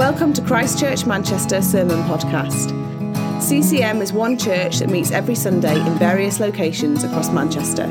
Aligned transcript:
Welcome 0.00 0.32
to 0.32 0.40
Christchurch 0.40 1.04
Manchester 1.04 1.60
Sermon 1.60 2.02
Podcast. 2.04 2.70
CCM 3.42 4.00
is 4.00 4.14
one 4.14 4.38
church 4.38 4.78
that 4.78 4.88
meets 4.88 5.10
every 5.10 5.34
Sunday 5.34 5.78
in 5.78 5.98
various 5.98 6.40
locations 6.40 7.04
across 7.04 7.30
Manchester. 7.30 7.86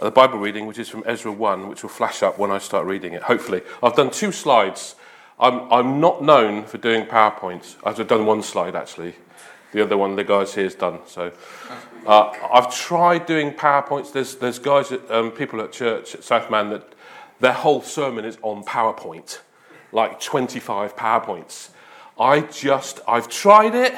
the 0.00 0.10
Bible 0.10 0.38
reading, 0.38 0.66
which 0.66 0.78
is 0.78 0.88
from 0.88 1.02
Ezra 1.06 1.30
1, 1.30 1.68
which 1.68 1.82
will 1.82 1.90
flash 1.90 2.22
up 2.22 2.38
when 2.38 2.50
I 2.50 2.58
start 2.58 2.86
reading 2.86 3.12
it, 3.12 3.22
hopefully. 3.22 3.62
I've 3.82 3.94
done 3.94 4.10
two 4.10 4.32
slides. 4.32 4.94
I'm, 5.38 5.70
I'm 5.72 6.00
not 6.00 6.22
known 6.22 6.64
for 6.64 6.78
doing 6.78 7.06
PowerPoints. 7.06 7.76
I've 7.84 8.06
done 8.08 8.26
one 8.26 8.42
slide, 8.42 8.74
actually. 8.74 9.14
The 9.72 9.82
other 9.82 9.98
one, 9.98 10.16
the 10.16 10.24
guys 10.24 10.54
here, 10.54 10.64
has 10.64 10.74
done. 10.74 11.00
So 11.06 11.32
uh, 12.06 12.32
I've 12.52 12.74
tried 12.74 13.26
doing 13.26 13.52
PowerPoints. 13.52 14.12
There's, 14.12 14.36
there's 14.36 14.58
guys, 14.58 14.92
at, 14.92 15.10
um, 15.10 15.30
people 15.30 15.60
at 15.60 15.72
church 15.72 16.14
at 16.14 16.24
Southman 16.24 16.70
that 16.70 16.94
their 17.40 17.52
whole 17.52 17.82
sermon 17.82 18.24
is 18.24 18.38
on 18.42 18.64
PowerPoint, 18.64 19.40
like 19.92 20.20
25 20.20 20.96
PowerPoints. 20.96 21.70
I 22.18 22.40
just, 22.40 23.00
I've 23.06 23.28
tried 23.28 23.74
it, 23.74 23.94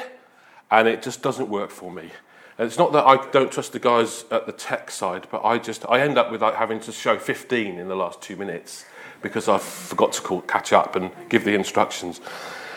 and 0.69 0.87
it 0.87 1.01
just 1.01 1.21
doesn't 1.21 1.49
work 1.49 1.71
for 1.71 1.91
me. 1.91 2.11
And 2.57 2.67
it's 2.67 2.77
not 2.77 2.93
that 2.93 3.05
I 3.05 3.29
don't 3.31 3.51
trust 3.51 3.73
the 3.73 3.79
guys 3.79 4.25
at 4.29 4.45
the 4.45 4.51
tech 4.51 4.91
side, 4.91 5.27
but 5.31 5.43
I 5.43 5.57
just, 5.57 5.85
I 5.89 6.01
end 6.01 6.17
up 6.17 6.31
with 6.31 6.41
like 6.41 6.55
having 6.55 6.79
to 6.81 6.91
show 6.91 7.17
15 7.17 7.79
in 7.79 7.87
the 7.87 7.95
last 7.95 8.21
two 8.21 8.35
minutes 8.35 8.85
because 9.21 9.47
I 9.47 9.57
forgot 9.57 10.13
to 10.13 10.21
call, 10.21 10.41
catch 10.41 10.73
up 10.73 10.95
and 10.95 11.11
give 11.29 11.43
the 11.43 11.53
instructions. 11.53 12.21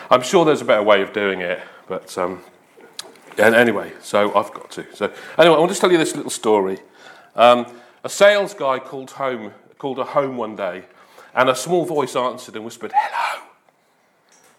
I'm 0.09 0.21
sure 0.21 0.45
there's 0.45 0.61
a 0.61 0.65
better 0.65 0.83
way 0.83 1.01
of 1.01 1.13
doing 1.13 1.41
it, 1.41 1.59
but 1.87 2.17
um, 2.17 2.41
and 3.37 3.55
anyway, 3.55 3.93
so 4.01 4.33
I've 4.35 4.53
got 4.53 4.71
to. 4.71 4.85
So 4.93 5.05
anyway, 5.37 5.55
I 5.55 5.59
want 5.59 5.71
to 5.71 5.79
tell 5.79 5.91
you 5.91 5.97
this 5.97 6.15
little 6.15 6.31
story. 6.31 6.79
Um, 7.35 7.65
a 8.03 8.09
sales 8.09 8.53
guy 8.53 8.79
called 8.79 9.11
home, 9.11 9.53
called 9.77 9.99
a 9.99 10.03
home 10.03 10.37
one 10.37 10.55
day, 10.55 10.85
and 11.33 11.49
a 11.49 11.55
small 11.55 11.85
voice 11.85 12.15
answered 12.15 12.55
and 12.55 12.63
whispered, 12.63 12.91
"Hello." 12.95 13.43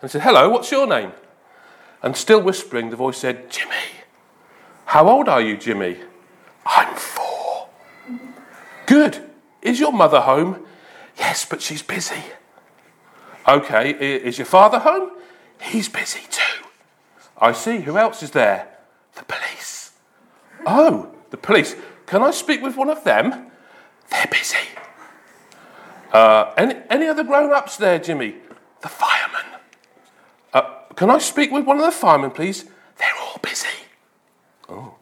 And 0.01 0.11
he 0.11 0.13
said, 0.13 0.23
"Hello, 0.23 0.49
what's 0.49 0.71
your 0.71 0.87
name?" 0.87 1.13
And 2.03 2.17
still 2.17 2.41
whispering, 2.41 2.91
the 2.91 2.97
voice 2.97 3.19
said, 3.19 3.51
"Jimmy." 3.51 3.75
How 4.87 5.09
old 5.09 5.29
are 5.29 5.41
you, 5.41 5.57
Jimmy? 5.57 5.99
I'm 6.65 6.95
four. 6.95 7.69
Good. 8.87 9.23
Is 9.63 9.81
your 9.81 9.93
mother 9.93 10.21
home? 10.21 10.65
Yes, 11.19 11.45
but 11.45 11.61
she's 11.61 11.83
busy. 11.83 12.23
Okay, 13.49 13.91
is 13.91 14.39
your 14.39 14.47
father 14.47 14.79
home? 14.79 15.11
He's 15.61 15.89
busy 15.89 16.21
too. 16.31 16.66
I 17.39 17.53
see. 17.53 17.81
Who 17.81 17.99
else 17.99 18.23
is 18.23 18.31
there? 18.31 18.69
The 19.15 19.25
police. 19.25 19.93
Oh, 20.67 21.15
the 21.31 21.37
police. 21.37 21.77
Can 22.07 22.23
I 22.23 22.31
speak 22.31 22.63
with 22.63 22.77
one 22.77 22.91
of 22.91 23.05
them? 23.05 23.51
They're 24.11 24.29
busy. 24.31 24.57
Uh, 26.13 26.53
any, 26.57 26.75
any 26.89 27.07
other 27.07 27.25
grown 27.25 27.53
ups 27.53 27.77
there, 27.77 27.99
Jimmy? 27.99 28.37
The 28.81 28.89
firemen. 28.89 29.61
Uh, 30.53 30.63
can 30.95 31.11
I 31.11 31.19
speak 31.19 31.51
with 31.51 31.65
one 31.65 31.79
of 31.79 31.85
the 31.85 31.93
firemen, 31.93 32.31
please? 32.31 32.65
They're 32.99 33.17
all 33.21 33.39
busy. 33.43 33.69
Oh. 34.69 34.95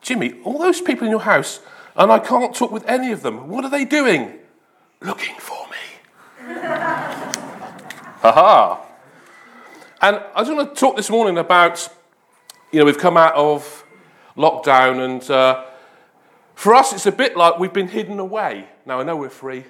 Jimmy, 0.00 0.40
all 0.44 0.58
those 0.58 0.80
people 0.80 1.04
in 1.04 1.10
your 1.10 1.20
house, 1.20 1.60
and 1.96 2.10
I 2.10 2.18
can't 2.18 2.54
talk 2.54 2.70
with 2.70 2.86
any 2.88 3.12
of 3.12 3.22
them. 3.22 3.48
What 3.48 3.64
are 3.64 3.70
they 3.70 3.84
doing? 3.84 4.38
Looking 5.00 5.36
for 5.38 5.66
me. 5.68 6.54
Haha. 8.22 8.81
And 10.04 10.20
I 10.34 10.40
just 10.40 10.52
want 10.52 10.74
to 10.74 10.80
talk 10.80 10.96
this 10.96 11.10
morning 11.10 11.38
about, 11.38 11.88
you 12.72 12.80
know, 12.80 12.84
we've 12.84 12.98
come 12.98 13.16
out 13.16 13.36
of 13.36 13.84
lockdown, 14.36 15.04
and 15.04 15.30
uh, 15.30 15.64
for 16.56 16.74
us, 16.74 16.92
it's 16.92 17.06
a 17.06 17.12
bit 17.12 17.36
like 17.36 17.60
we've 17.60 17.72
been 17.72 17.86
hidden 17.86 18.18
away. 18.18 18.66
Now, 18.84 18.98
I 18.98 19.04
know 19.04 19.14
we're 19.14 19.28
free. 19.28 19.62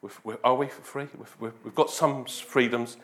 We're, 0.00 0.10
we're, 0.22 0.38
are 0.44 0.54
we 0.54 0.68
free? 0.68 1.08
We've, 1.40 1.52
we've 1.64 1.74
got 1.74 1.90
some 1.90 2.24
freedoms. 2.24 2.98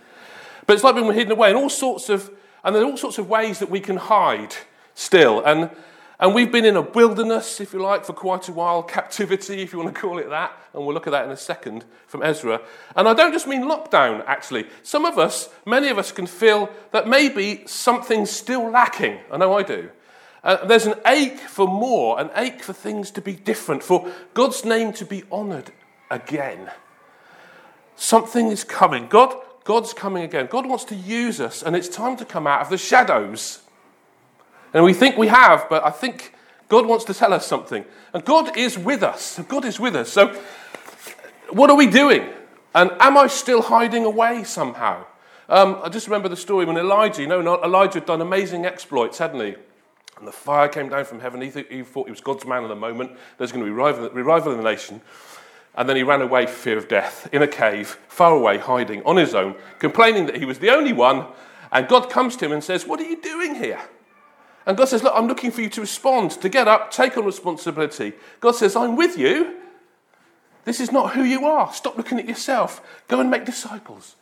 But 0.64 0.74
it's 0.74 0.84
like 0.84 0.94
been 0.94 1.12
hidden 1.12 1.32
away 1.32 1.50
in 1.50 1.56
all 1.56 1.70
sorts 1.70 2.08
of, 2.08 2.30
and 2.62 2.72
there 2.72 2.84
are 2.84 2.86
all 2.86 2.96
sorts 2.96 3.18
of 3.18 3.28
ways 3.28 3.58
that 3.58 3.68
we 3.68 3.80
can 3.80 3.96
hide 3.96 4.54
still. 4.94 5.42
And, 5.44 5.70
and 6.20 6.34
we've 6.34 6.52
been 6.52 6.66
in 6.66 6.76
a 6.76 6.82
wilderness, 6.82 7.60
if 7.60 7.72
you 7.72 7.80
like, 7.80 8.04
for 8.04 8.12
quite 8.12 8.46
a 8.48 8.52
while, 8.52 8.82
captivity, 8.82 9.62
if 9.62 9.72
you 9.72 9.78
want 9.78 9.94
to 9.94 9.98
call 9.98 10.18
it 10.18 10.28
that. 10.28 10.52
And 10.74 10.84
we'll 10.84 10.92
look 10.92 11.06
at 11.06 11.12
that 11.12 11.24
in 11.24 11.30
a 11.30 11.36
second 11.36 11.86
from 12.06 12.22
Ezra. 12.22 12.60
And 12.94 13.08
I 13.08 13.14
don't 13.14 13.32
just 13.32 13.46
mean 13.46 13.62
lockdown, 13.62 14.22
actually. 14.26 14.66
Some 14.82 15.06
of 15.06 15.18
us, 15.18 15.48
many 15.64 15.88
of 15.88 15.98
us, 15.98 16.12
can 16.12 16.26
feel 16.26 16.68
that 16.92 17.08
maybe 17.08 17.62
something's 17.66 18.30
still 18.30 18.70
lacking. 18.70 19.18
I 19.32 19.38
know 19.38 19.56
I 19.56 19.62
do. 19.62 19.88
Uh, 20.44 20.66
there's 20.66 20.86
an 20.86 20.94
ache 21.06 21.38
for 21.38 21.66
more, 21.66 22.20
an 22.20 22.30
ache 22.36 22.62
for 22.62 22.74
things 22.74 23.10
to 23.12 23.22
be 23.22 23.32
different, 23.32 23.82
for 23.82 24.10
God's 24.34 24.62
name 24.62 24.92
to 24.94 25.06
be 25.06 25.24
honoured 25.32 25.72
again. 26.10 26.70
Something 27.96 28.48
is 28.48 28.62
coming. 28.62 29.06
God, 29.08 29.34
God's 29.64 29.94
coming 29.94 30.22
again. 30.22 30.48
God 30.50 30.66
wants 30.66 30.84
to 30.84 30.94
use 30.94 31.40
us, 31.40 31.62
and 31.62 31.74
it's 31.74 31.88
time 31.88 32.18
to 32.18 32.26
come 32.26 32.46
out 32.46 32.60
of 32.60 32.68
the 32.68 32.78
shadows. 32.78 33.62
And 34.72 34.84
we 34.84 34.92
think 34.92 35.16
we 35.16 35.28
have, 35.28 35.66
but 35.68 35.84
I 35.84 35.90
think 35.90 36.34
God 36.68 36.86
wants 36.86 37.04
to 37.06 37.14
tell 37.14 37.32
us 37.32 37.46
something. 37.46 37.84
And 38.14 38.24
God 38.24 38.56
is 38.56 38.78
with 38.78 39.02
us. 39.02 39.40
God 39.48 39.64
is 39.64 39.80
with 39.80 39.96
us. 39.96 40.10
So, 40.10 40.40
what 41.50 41.70
are 41.70 41.76
we 41.76 41.88
doing? 41.88 42.28
And 42.74 42.92
am 43.00 43.18
I 43.18 43.26
still 43.26 43.62
hiding 43.62 44.04
away 44.04 44.44
somehow? 44.44 45.04
Um, 45.48 45.80
I 45.82 45.88
just 45.88 46.06
remember 46.06 46.28
the 46.28 46.36
story 46.36 46.64
when 46.64 46.76
Elijah, 46.76 47.22
you 47.22 47.26
know, 47.26 47.40
Elijah 47.40 47.94
had 47.94 48.06
done 48.06 48.20
amazing 48.20 48.64
exploits, 48.64 49.18
hadn't 49.18 49.40
he? 49.40 49.56
And 50.18 50.28
the 50.28 50.32
fire 50.32 50.68
came 50.68 50.88
down 50.88 51.04
from 51.04 51.18
heaven. 51.18 51.40
He, 51.40 51.50
he 51.68 51.82
thought 51.82 52.06
he 52.06 52.12
was 52.12 52.20
God's 52.20 52.46
man 52.46 52.62
at 52.62 52.68
the 52.68 52.76
moment. 52.76 53.12
There's 53.36 53.50
going 53.50 53.64
to 53.64 53.68
be 53.68 53.74
revival, 53.74 54.10
revival 54.10 54.52
in 54.52 54.58
the 54.58 54.64
nation. 54.64 55.00
And 55.74 55.88
then 55.88 55.96
he 55.96 56.02
ran 56.04 56.20
away 56.20 56.46
for 56.46 56.52
fear 56.52 56.78
of 56.78 56.86
death 56.86 57.28
in 57.32 57.42
a 57.42 57.48
cave, 57.48 57.98
far 58.08 58.34
away, 58.34 58.58
hiding 58.58 59.02
on 59.04 59.16
his 59.16 59.34
own, 59.34 59.56
complaining 59.78 60.26
that 60.26 60.36
he 60.36 60.44
was 60.44 60.58
the 60.58 60.70
only 60.70 60.92
one. 60.92 61.26
And 61.72 61.88
God 61.88 62.10
comes 62.10 62.36
to 62.36 62.44
him 62.44 62.52
and 62.52 62.62
says, 62.62 62.86
What 62.86 63.00
are 63.00 63.04
you 63.04 63.20
doing 63.20 63.54
here? 63.54 63.80
And 64.66 64.76
God 64.76 64.88
says, 64.88 65.02
Look, 65.02 65.12
I'm 65.14 65.26
looking 65.26 65.50
for 65.50 65.62
you 65.62 65.70
to 65.70 65.80
respond, 65.80 66.32
to 66.32 66.48
get 66.48 66.68
up, 66.68 66.90
take 66.90 67.16
on 67.16 67.24
responsibility. 67.24 68.12
God 68.40 68.52
says, 68.52 68.76
I'm 68.76 68.96
with 68.96 69.18
you. 69.18 69.56
This 70.64 70.80
is 70.80 70.92
not 70.92 71.14
who 71.14 71.22
you 71.22 71.46
are. 71.46 71.72
Stop 71.72 71.96
looking 71.96 72.18
at 72.18 72.28
yourself. 72.28 72.80
Go 73.08 73.20
and 73.20 73.30
make 73.30 73.44
disciples. 73.44 74.16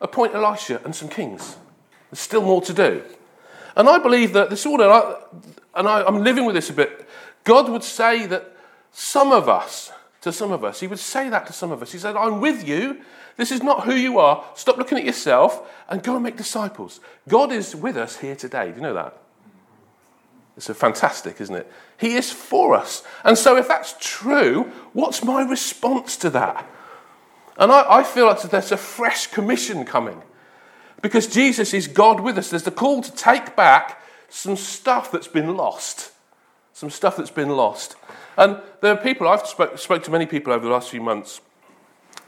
Appoint 0.00 0.34
Elisha 0.34 0.80
and 0.84 0.94
some 0.94 1.08
kings. 1.08 1.56
There's 2.10 2.20
still 2.20 2.42
more 2.42 2.62
to 2.62 2.72
do. 2.72 3.02
And 3.76 3.88
I 3.88 3.98
believe 3.98 4.32
that 4.34 4.50
this 4.50 4.66
order, 4.66 5.16
and 5.74 5.88
I, 5.88 6.04
I'm 6.04 6.22
living 6.22 6.44
with 6.44 6.54
this 6.54 6.70
a 6.70 6.74
bit, 6.74 7.08
God 7.44 7.68
would 7.70 7.82
say 7.82 8.26
that 8.26 8.54
some 8.92 9.32
of 9.32 9.48
us, 9.48 9.90
to 10.20 10.32
some 10.32 10.52
of 10.52 10.62
us, 10.62 10.80
He 10.80 10.86
would 10.86 10.98
say 10.98 11.28
that 11.30 11.46
to 11.46 11.52
some 11.52 11.72
of 11.72 11.82
us. 11.82 11.92
He 11.92 11.98
said, 11.98 12.16
I'm 12.16 12.40
with 12.40 12.66
you. 12.66 13.00
This 13.36 13.50
is 13.50 13.62
not 13.62 13.84
who 13.84 13.94
you 13.94 14.18
are. 14.18 14.44
Stop 14.54 14.76
looking 14.76 14.98
at 14.98 15.04
yourself 15.04 15.68
and 15.88 16.02
go 16.02 16.14
and 16.14 16.22
make 16.22 16.36
disciples. 16.36 17.00
God 17.28 17.50
is 17.50 17.74
with 17.74 17.96
us 17.96 18.18
here 18.18 18.36
today. 18.36 18.70
Do 18.70 18.76
you 18.76 18.82
know 18.82 18.94
that? 18.94 19.21
It's 20.56 20.68
a 20.68 20.74
fantastic, 20.74 21.40
isn't 21.40 21.54
it? 21.54 21.72
He 21.96 22.14
is 22.14 22.30
for 22.30 22.74
us. 22.74 23.02
And 23.24 23.38
so, 23.38 23.56
if 23.56 23.68
that's 23.68 23.94
true, 23.98 24.70
what's 24.92 25.24
my 25.24 25.42
response 25.42 26.16
to 26.18 26.30
that? 26.30 26.68
And 27.56 27.72
I, 27.72 27.98
I 27.98 28.02
feel 28.02 28.26
like 28.26 28.42
there's 28.42 28.72
a 28.72 28.76
fresh 28.76 29.26
commission 29.28 29.84
coming 29.84 30.22
because 31.00 31.26
Jesus 31.26 31.74
is 31.74 31.88
God 31.88 32.20
with 32.20 32.38
us. 32.38 32.50
There's 32.50 32.62
the 32.62 32.70
call 32.70 33.02
to 33.02 33.12
take 33.12 33.56
back 33.56 34.02
some 34.28 34.56
stuff 34.56 35.10
that's 35.10 35.28
been 35.28 35.56
lost. 35.56 36.12
Some 36.72 36.90
stuff 36.90 37.16
that's 37.16 37.30
been 37.30 37.50
lost. 37.50 37.96
And 38.36 38.60
there 38.80 38.92
are 38.92 38.96
people, 38.96 39.28
I've 39.28 39.46
spoke, 39.46 39.78
spoke 39.78 40.02
to 40.04 40.10
many 40.10 40.26
people 40.26 40.52
over 40.52 40.64
the 40.64 40.72
last 40.72 40.90
few 40.90 41.02
months 41.02 41.40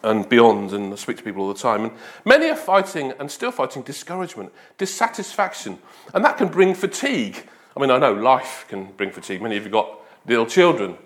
and 0.03 0.29
beyond, 0.29 0.73
and 0.73 0.93
I 0.93 0.97
speak 0.97 1.17
to 1.17 1.23
people 1.23 1.43
all 1.43 1.53
the 1.53 1.59
time, 1.59 1.85
and 1.85 1.93
many 2.26 2.50
are 2.50 2.56
fighting 2.56 3.15
and 3.19 3.31
still 3.31 3.50
fighting 3.50 3.82
discouragement, 3.82 4.53
dissatisfaction, 4.76 5.79
and 6.12 6.23
that 6.25 6.37
can 6.37 6.49
bring 6.49 6.75
fatigue. 6.75 7.49
I 7.76 7.81
mean, 7.81 7.91
I 7.91 7.99
know 7.99 8.12
life 8.12 8.67
can 8.69 8.87
bring 8.93 9.11
fatigue. 9.11 9.43
Many 9.43 9.56
of 9.56 9.65
you 9.65 9.71
got 9.71 9.99
little 10.26 10.47
children. 10.47 10.97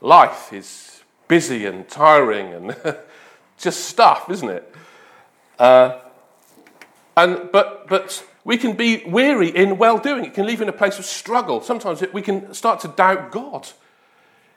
Life 0.00 0.52
is 0.52 1.02
busy 1.28 1.66
and 1.66 1.88
tiring 1.88 2.52
and 2.52 2.76
just 3.58 3.84
stuff, 3.84 4.28
isn't 4.28 4.48
it? 4.48 4.74
Uh, 5.58 5.98
and, 7.16 7.50
but, 7.52 7.86
but 7.86 8.26
we 8.44 8.56
can 8.56 8.72
be 8.72 9.04
weary 9.06 9.48
in 9.48 9.78
well 9.78 9.98
doing. 9.98 10.24
It 10.24 10.34
can 10.34 10.46
leave 10.46 10.60
in 10.60 10.68
a 10.68 10.72
place 10.72 10.98
of 10.98 11.04
struggle. 11.04 11.60
Sometimes 11.60 12.02
it, 12.02 12.12
we 12.12 12.22
can 12.22 12.52
start 12.54 12.80
to 12.80 12.88
doubt 12.88 13.30
God 13.30 13.68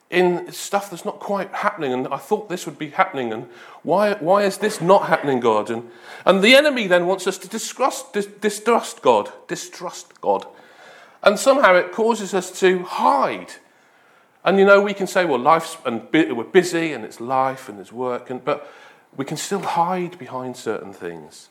in 0.09 0.51
stuff 0.51 0.89
that's 0.89 1.05
not 1.05 1.19
quite 1.19 1.51
happening. 1.51 1.91
And 1.91 2.07
I 2.07 2.17
thought 2.17 2.47
this 2.47 2.65
would 2.65 2.77
be 2.77 2.89
happening. 2.89 3.33
And 3.33 3.47
why, 3.81 4.13
why 4.13 4.43
is 4.43 4.59
this 4.59 4.79
not 4.79 5.07
happening, 5.07 5.39
God? 5.39 5.69
And, 5.69 5.89
and 6.25 6.41
the 6.41 6.55
enemy 6.55 6.87
then 6.87 7.05
wants 7.07 7.27
us 7.27 7.37
to 7.39 7.47
distrust, 7.47 8.13
dis, 8.13 8.27
distrust 8.27 9.01
God, 9.01 9.31
distrust 9.47 10.21
God. 10.21 10.45
And 11.23 11.39
somehow 11.39 11.75
it 11.75 11.91
causes 11.91 12.33
us 12.33 12.59
to 12.59 12.83
hide. 12.83 13.53
And 14.43 14.59
you 14.59 14.65
know, 14.65 14.81
we 14.81 14.93
can 14.93 15.07
say, 15.07 15.23
well, 15.23 15.39
life's, 15.39 15.77
and 15.85 16.07
we're 16.11 16.43
busy 16.43 16.91
and 16.91 17.05
it's 17.05 17.21
life 17.21 17.69
and 17.69 17.79
it's 17.79 17.93
work, 17.93 18.29
and, 18.29 18.43
but 18.43 18.69
we 19.15 19.23
can 19.23 19.37
still 19.37 19.61
hide 19.61 20.19
behind 20.19 20.57
certain 20.57 20.91
things. 20.91 21.49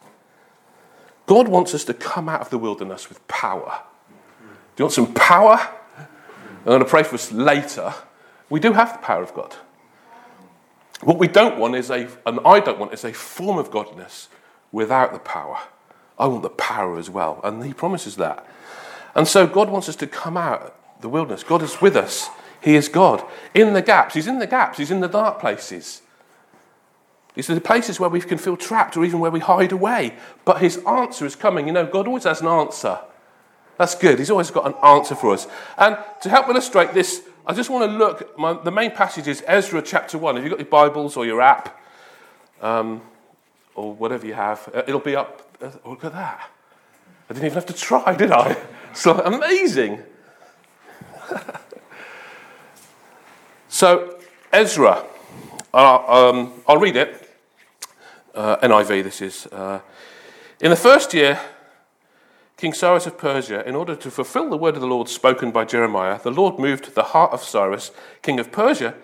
God 1.27 1.49
wants 1.49 1.75
us 1.75 1.85
to 1.85 1.95
come 1.95 2.29
out 2.29 2.41
of 2.43 2.51
the 2.51 2.59
wilderness 2.59 3.09
with 3.09 3.27
power. 3.29 3.81
Do 4.77 4.83
you 4.83 4.85
want 4.85 4.93
some 4.93 5.15
power? 5.15 5.59
I'm 5.99 6.65
going 6.65 6.81
to 6.81 6.85
pray 6.85 7.03
for 7.03 7.15
us 7.15 7.33
later. 7.33 7.95
We 8.51 8.61
do 8.61 8.73
have 8.73 8.93
the 8.93 8.99
power 8.99 9.23
of 9.23 9.33
God. 9.33 9.55
What 11.03 11.19
we 11.19 11.29
don't 11.29 11.59
want 11.59 11.75
is 11.75 11.91
a, 11.91 12.09
and 12.27 12.41
I 12.45 12.61
don't 12.61 12.79
want, 12.79 12.93
is 12.93 13.05
a 13.05 13.13
form 13.13 13.59
of 13.59 13.71
godliness 13.71 14.29
without 14.71 15.13
the 15.13 15.19
power. 15.19 15.59
I 16.19 16.27
want 16.27 16.43
the 16.43 16.51
power 16.51 16.99
as 16.99 17.09
well. 17.09 17.41
And 17.43 17.65
He 17.65 17.73
promises 17.73 18.17
that. 18.17 18.47
And 19.15 19.29
so 19.29 19.47
God 19.47 19.71
wants 19.71 19.89
us 19.89 19.97
to 19.97 20.07
come 20.07 20.37
out 20.37 20.77
the 21.01 21.09
wilderness. 21.09 21.45
God 21.45 21.63
is 21.63 21.81
with 21.81 21.97
us. 21.97 22.31
He 22.61 22.77
is 22.77 22.89
God. 22.89 23.25
In 23.55 23.73
the 23.75 23.83
gaps. 23.83 24.15
He's 24.15 24.27
in 24.27 24.39
the 24.39 24.47
gaps. 24.47 24.79
He's 24.79 24.91
in 24.91 25.01
the 25.01 25.09
dark 25.09 25.41
places. 25.41 26.03
These 27.35 27.51
are 27.51 27.55
the 27.55 27.61
places 27.61 27.99
where 27.99 28.11
we 28.11 28.21
can 28.21 28.39
feel 28.39 28.57
trapped 28.57 28.97
or 28.97 29.05
even 29.05 29.19
where 29.19 29.31
we 29.31 29.41
hide 29.41 29.73
away. 29.73 30.17
But 30.45 30.61
his 30.61 30.79
answer 30.87 31.27
is 31.27 31.35
coming. 31.35 31.67
You 31.67 31.73
know, 31.73 31.87
God 31.87 32.07
always 32.07 32.25
has 32.25 32.41
an 32.41 32.47
answer. 32.47 32.99
That's 33.79 33.95
good. 33.95 34.19
He's 34.19 34.31
always 34.31 34.51
got 34.51 34.67
an 34.67 34.75
answer 34.83 35.15
for 35.15 35.33
us. 35.33 35.49
And 35.77 35.97
to 36.23 36.29
help 36.29 36.49
illustrate 36.49 36.93
this, 36.93 37.23
I 37.47 37.55
just 37.55 37.71
want 37.71 37.91
to 37.91 37.97
look. 37.97 38.39
My, 38.39 38.53
the 38.53 38.71
main 38.71 38.91
passage 38.91 39.27
is 39.27 39.43
Ezra 39.47 39.83
chapter 39.83 40.19
1. 40.19 40.37
If 40.37 40.45
you've 40.45 40.51
got 40.51 40.61
your 40.61 40.69
Bibles 40.69 41.17
or 41.17 41.27
your 41.27 41.41
app, 41.41 41.81
um, 42.61 43.01
or 43.75 43.93
whatever 43.93 44.27
you 44.27 44.35
have, 44.35 44.69
uh, 44.75 44.83
it'll 44.87 45.01
be 45.01 45.17
up. 45.17 45.57
Uh, 45.61 45.71
look 45.89 46.05
at 46.05 46.13
that. 46.13 46.51
I 47.29 47.33
didn't 47.33 47.47
even 47.47 47.55
have 47.55 47.67
to 47.67 47.73
try, 47.73 48.15
did 48.15 48.31
I? 48.31 48.57
So 48.95 49.19
amazing. 49.21 50.03
so, 53.69 54.19
Ezra. 54.53 55.05
Uh, 55.75 56.29
um, 56.31 56.53
I'll 56.69 56.77
read 56.77 56.97
it 56.97 57.23
uh, 58.35 58.57
NIV 58.59 59.05
this 59.05 59.21
is. 59.21 59.47
Uh, 59.47 59.81
in 60.61 60.71
the 60.71 60.77
first 60.77 61.15
year, 61.15 61.41
King 62.57 62.73
Cyrus 62.73 63.07
of 63.07 63.19
Persia, 63.19 63.67
in 63.67 63.75
order 63.75 63.97
to 63.97 64.11
fulfill 64.11 64.49
the 64.49 64.57
word 64.57 64.75
of 64.75 64.81
the 64.81 64.87
Lord 64.87 65.09
spoken 65.09 65.51
by 65.51 65.65
Jeremiah, 65.65 66.21
the 66.23 66.31
Lord 66.31 66.59
moved 66.59 66.95
the 66.95 67.03
heart 67.03 67.33
of 67.33 67.43
Cyrus, 67.43 67.91
king 68.23 68.39
of 68.39 68.53
Persia, 68.53 68.95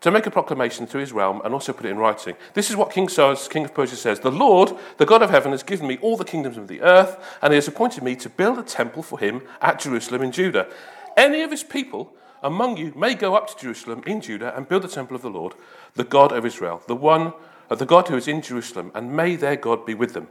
to 0.00 0.10
make 0.10 0.26
a 0.26 0.30
proclamation 0.30 0.86
through 0.86 1.00
his 1.00 1.12
realm 1.12 1.40
and 1.44 1.52
also 1.52 1.72
put 1.72 1.86
it 1.86 1.90
in 1.90 1.98
writing. 1.98 2.36
This 2.54 2.70
is 2.70 2.76
what 2.76 2.92
King 2.92 3.08
Cyrus, 3.08 3.48
king 3.48 3.64
of 3.64 3.74
Persia, 3.74 3.96
says 3.96 4.20
The 4.20 4.30
Lord, 4.30 4.72
the 4.96 5.06
God 5.06 5.22
of 5.22 5.30
heaven, 5.30 5.52
has 5.52 5.62
given 5.62 5.88
me 5.88 5.98
all 6.00 6.16
the 6.16 6.24
kingdoms 6.24 6.56
of 6.56 6.68
the 6.68 6.82
earth, 6.82 7.16
and 7.42 7.52
he 7.52 7.56
has 7.56 7.68
appointed 7.68 8.02
me 8.02 8.14
to 8.16 8.30
build 8.30 8.58
a 8.58 8.62
temple 8.62 9.02
for 9.02 9.18
him 9.18 9.42
at 9.60 9.80
Jerusalem 9.80 10.22
in 10.22 10.32
Judah. 10.32 10.68
Any 11.16 11.42
of 11.42 11.50
his 11.50 11.64
people 11.64 12.12
among 12.42 12.76
you 12.76 12.92
may 12.94 13.14
go 13.14 13.34
up 13.34 13.48
to 13.48 13.60
Jerusalem 13.60 14.02
in 14.06 14.20
Judah 14.20 14.56
and 14.56 14.68
build 14.68 14.82
the 14.82 14.88
temple 14.88 15.16
of 15.16 15.22
the 15.22 15.30
Lord, 15.30 15.54
the 15.94 16.04
God 16.04 16.32
of 16.32 16.46
Israel, 16.46 16.82
the 16.86 16.94
one 16.94 17.32
of 17.68 17.78
the 17.78 17.86
God 17.86 18.08
who 18.08 18.16
is 18.16 18.28
in 18.28 18.42
Jerusalem, 18.42 18.92
and 18.94 19.14
may 19.14 19.36
their 19.36 19.56
God 19.56 19.84
be 19.84 19.94
with 19.94 20.14
them. 20.14 20.28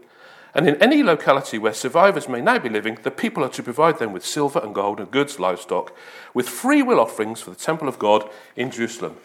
And 0.56 0.68
in 0.68 0.81
any 0.81 1.04
locality 1.04 1.60
where 1.60 1.74
survivors 1.74 2.28
may 2.28 2.42
now 2.42 2.58
be 2.58 2.69
living, 2.69 2.98
the 3.04 3.12
people 3.12 3.44
are 3.44 3.50
to 3.50 3.62
provide 3.62 4.00
them 4.00 4.12
with 4.12 4.25
silver 4.25 4.60
and 4.60 4.74
gold 4.74 5.00
and 5.00 5.12
goods, 5.12 5.40
livestock, 5.40 5.96
with 6.34 6.50
free 6.50 6.81
will 6.81 7.00
offerings 7.00 7.42
for 7.42 7.52
the 7.52 7.56
temple 7.56 7.88
of 7.88 8.00
God 8.00 8.28
in 8.56 8.72
Jerusalem. 8.72 9.18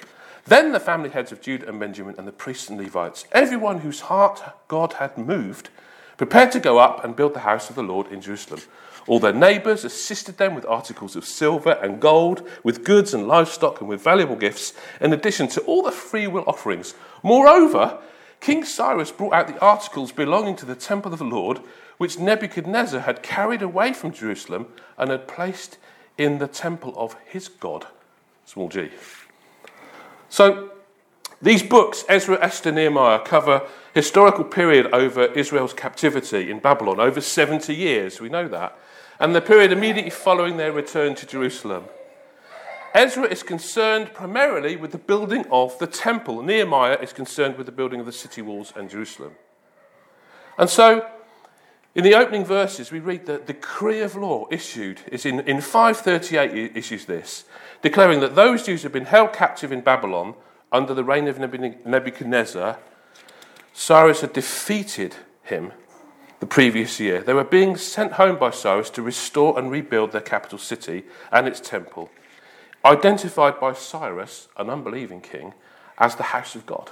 Then 0.46 0.72
the 0.72 0.80
family 0.80 1.10
heads 1.10 1.30
of 1.30 1.40
Judah 1.40 1.68
and 1.68 1.78
Benjamin 1.78 2.16
and 2.18 2.26
the 2.26 2.32
priests 2.32 2.68
and 2.68 2.78
Levites, 2.78 3.26
everyone 3.32 3.80
whose 3.80 4.00
heart 4.00 4.42
God 4.68 4.94
had 4.94 5.16
moved, 5.16 5.70
prepared 6.16 6.52
to 6.52 6.60
go 6.60 6.78
up 6.78 7.04
and 7.04 7.16
build 7.16 7.34
the 7.34 7.40
house 7.40 7.70
of 7.70 7.76
the 7.76 7.82
Lord 7.82 8.10
in 8.10 8.20
Jerusalem. 8.20 8.60
All 9.06 9.18
their 9.18 9.32
neighbours 9.32 9.84
assisted 9.84 10.38
them 10.38 10.54
with 10.54 10.66
articles 10.66 11.16
of 11.16 11.24
silver 11.24 11.72
and 11.72 12.00
gold, 12.00 12.48
with 12.62 12.84
goods 12.84 13.14
and 13.14 13.26
livestock, 13.26 13.80
and 13.80 13.88
with 13.88 14.02
valuable 14.02 14.36
gifts, 14.36 14.74
in 15.00 15.12
addition 15.12 15.48
to 15.48 15.60
all 15.62 15.82
the 15.82 15.90
free 15.90 16.26
will 16.26 16.44
offerings. 16.46 16.94
Moreover, 17.22 17.98
King 18.40 18.64
Cyrus 18.64 19.12
brought 19.12 19.34
out 19.34 19.48
the 19.48 19.60
articles 19.60 20.12
belonging 20.12 20.56
to 20.56 20.66
the 20.66 20.74
temple 20.74 21.12
of 21.12 21.18
the 21.20 21.24
Lord, 21.24 21.60
which 21.98 22.18
Nebuchadnezzar 22.18 23.00
had 23.00 23.22
carried 23.22 23.62
away 23.62 23.92
from 23.92 24.12
Jerusalem 24.12 24.66
and 24.98 25.10
had 25.10 25.28
placed 25.28 25.78
in 26.18 26.38
the 26.38 26.48
temple 26.48 26.92
of 26.96 27.16
his 27.24 27.48
God. 27.48 27.86
Small 28.44 28.68
g. 28.68 28.90
So, 30.32 30.70
these 31.42 31.62
books, 31.62 32.06
Ezra, 32.08 32.38
Esther, 32.40 32.72
Nehemiah, 32.72 33.20
cover 33.22 33.68
historical 33.92 34.44
period 34.44 34.86
over 34.86 35.26
Israel's 35.26 35.74
captivity 35.74 36.50
in 36.50 36.58
Babylon, 36.58 36.98
over 37.00 37.20
70 37.20 37.74
years. 37.74 38.18
We 38.18 38.30
know 38.30 38.48
that 38.48 38.78
and 39.20 39.34
the 39.34 39.42
period 39.42 39.72
immediately 39.72 40.10
following 40.10 40.56
their 40.56 40.72
return 40.72 41.14
to 41.16 41.26
Jerusalem. 41.26 41.84
Ezra 42.94 43.24
is 43.24 43.42
concerned 43.42 44.14
primarily 44.14 44.74
with 44.74 44.92
the 44.92 44.98
building 44.98 45.44
of 45.50 45.78
the 45.78 45.86
temple. 45.86 46.40
Nehemiah 46.40 46.96
is 47.02 47.12
concerned 47.12 47.58
with 47.58 47.66
the 47.66 47.72
building 47.72 48.00
of 48.00 48.06
the 48.06 48.12
city 48.12 48.40
walls 48.40 48.72
and 48.74 48.88
Jerusalem. 48.88 49.32
And 50.56 50.70
so, 50.70 51.06
in 51.94 52.04
the 52.04 52.14
opening 52.14 52.44
verses, 52.44 52.90
we 52.90 53.00
read 53.00 53.26
that 53.26 53.46
the 53.46 53.52
decree 53.52 54.00
of 54.00 54.16
law 54.16 54.46
issued 54.50 55.00
is 55.10 55.26
in, 55.26 55.40
in 55.40 55.60
538 55.60 56.74
issues 56.74 57.04
this, 57.04 57.44
declaring 57.82 58.20
that 58.20 58.34
those 58.34 58.64
Jews 58.64 58.82
who 58.82 58.86
have 58.86 58.92
been 58.92 59.04
held 59.04 59.34
captive 59.34 59.72
in 59.72 59.82
Babylon 59.82 60.34
under 60.70 60.94
the 60.94 61.04
reign 61.04 61.28
of 61.28 61.38
Nebuchadnezzar, 61.38 62.78
Cyrus 63.74 64.22
had 64.22 64.32
defeated 64.32 65.16
him 65.42 65.72
the 66.40 66.46
previous 66.46 66.98
year. 66.98 67.20
They 67.20 67.34
were 67.34 67.44
being 67.44 67.76
sent 67.76 68.12
home 68.12 68.38
by 68.38 68.50
Cyrus 68.50 68.90
to 68.90 69.02
restore 69.02 69.58
and 69.58 69.70
rebuild 69.70 70.12
their 70.12 70.22
capital 70.22 70.58
city 70.58 71.04
and 71.30 71.46
its 71.46 71.60
temple, 71.60 72.10
identified 72.84 73.60
by 73.60 73.74
Cyrus, 73.74 74.48
an 74.56 74.70
unbelieving 74.70 75.20
king, 75.20 75.52
as 75.98 76.16
the 76.16 76.22
house 76.24 76.54
of 76.54 76.64
God. 76.64 76.90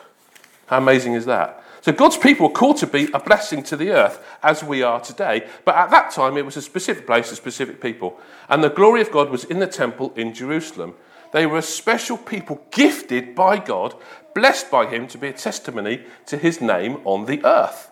How 0.71 0.79
amazing 0.79 1.15
is 1.15 1.27
that? 1.27 1.65
So 1.81 1.91
God's 1.91 2.17
people 2.17 2.47
were 2.47 2.55
called 2.55 2.77
to 2.77 2.87
be 2.87 3.09
a 3.12 3.19
blessing 3.19 3.65
to 3.65 3.77
the 3.77 3.91
earth 3.91 4.25
as 4.41 4.62
we 4.62 4.85
are 4.85 5.00
today. 5.00 5.49
But 5.65 5.75
at 5.75 5.91
that 5.91 6.12
time, 6.12 6.37
it 6.37 6.45
was 6.45 6.57
a 6.57 6.62
specific 6.62 7.09
place, 7.09 7.33
a 7.33 7.37
specific 7.37 7.81
people. 7.81 8.21
And 8.49 8.62
the 8.62 8.71
glory 8.71 9.00
of 9.00 9.11
God 9.11 9.31
was 9.31 9.43
in 9.43 9.59
the 9.59 9.67
temple 9.67 10.12
in 10.15 10.33
Jerusalem. 10.33 10.95
They 11.33 11.45
were 11.45 11.59
a 11.59 11.62
special 11.62 12.17
people 12.17 12.65
gifted 12.71 13.35
by 13.35 13.59
God, 13.59 13.97
blessed 14.33 14.71
by 14.71 14.87
Him 14.87 15.09
to 15.09 15.19
be 15.19 15.27
a 15.27 15.33
testimony 15.33 16.05
to 16.27 16.37
His 16.37 16.61
name 16.61 17.00
on 17.05 17.27
the 17.27 17.45
earth. 17.45 17.91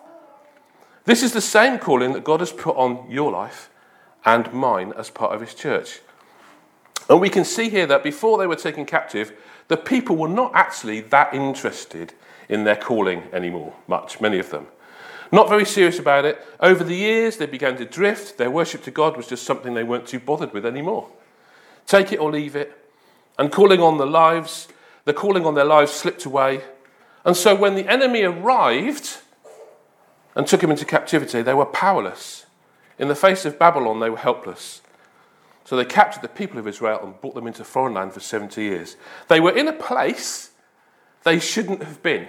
This 1.03 1.21
is 1.21 1.33
the 1.33 1.41
same 1.41 1.79
calling 1.79 2.13
that 2.13 2.23
God 2.23 2.39
has 2.39 2.53
put 2.53 2.77
on 2.77 3.11
your 3.11 3.29
life 3.29 3.69
and 4.23 4.53
mine 4.53 4.93
as 4.95 5.09
part 5.09 5.35
of 5.35 5.41
His 5.41 5.53
church. 5.53 5.99
And 7.09 7.19
we 7.19 7.29
can 7.29 7.43
see 7.43 7.69
here 7.69 7.87
that 7.87 8.03
before 8.03 8.37
they 8.37 8.47
were 8.47 8.55
taken 8.55 8.85
captive, 8.85 9.33
the 9.67 9.75
people 9.75 10.15
were 10.15 10.29
not 10.29 10.53
actually 10.55 11.01
that 11.01 11.33
interested 11.33 12.13
in 12.49 12.65
their 12.65 12.75
calling 12.75 13.23
anymore, 13.31 13.73
much, 13.87 14.19
many 14.19 14.39
of 14.39 14.49
them. 14.49 14.67
Not 15.31 15.47
very 15.47 15.65
serious 15.65 15.99
about 15.99 16.25
it. 16.25 16.43
Over 16.59 16.83
the 16.83 16.95
years, 16.95 17.37
they 17.37 17.45
began 17.45 17.77
to 17.77 17.85
drift. 17.85 18.37
Their 18.37 18.49
worship 18.49 18.83
to 18.83 18.91
God 18.91 19.15
was 19.15 19.27
just 19.27 19.43
something 19.43 19.75
they 19.75 19.83
weren't 19.83 20.07
too 20.07 20.19
bothered 20.19 20.53
with 20.53 20.65
anymore. 20.65 21.07
Take 21.85 22.11
it 22.11 22.19
or 22.19 22.31
leave 22.31 22.55
it. 22.55 22.75
And 23.37 23.51
calling 23.51 23.79
on 23.79 23.97
the 23.97 24.07
lives, 24.07 24.67
the 25.05 25.13
calling 25.13 25.45
on 25.45 25.53
their 25.53 25.65
lives 25.65 25.91
slipped 25.91 26.25
away. 26.25 26.61
And 27.23 27.37
so 27.37 27.55
when 27.55 27.75
the 27.75 27.87
enemy 27.87 28.23
arrived, 28.23 29.19
and 30.35 30.47
took 30.47 30.63
him 30.63 30.71
into 30.71 30.85
captivity, 30.85 31.41
they 31.41 31.53
were 31.53 31.65
powerless. 31.65 32.45
In 32.97 33.07
the 33.07 33.15
face 33.15 33.45
of 33.45 33.59
Babylon, 33.59 33.99
they 33.99 34.09
were 34.09 34.17
helpless. 34.17 34.81
So 35.65 35.75
they 35.75 35.85
captured 35.85 36.21
the 36.21 36.29
people 36.29 36.57
of 36.57 36.67
Israel 36.67 36.99
and 37.03 37.19
brought 37.19 37.35
them 37.35 37.47
into 37.47 37.63
foreign 37.63 37.93
land 37.93 38.13
for 38.13 38.19
70 38.19 38.61
years. 38.61 38.95
They 39.27 39.39
were 39.39 39.55
in 39.55 39.67
a 39.67 39.73
place 39.73 40.51
they 41.23 41.39
shouldn't 41.39 41.83
have 41.83 42.01
been. 42.01 42.27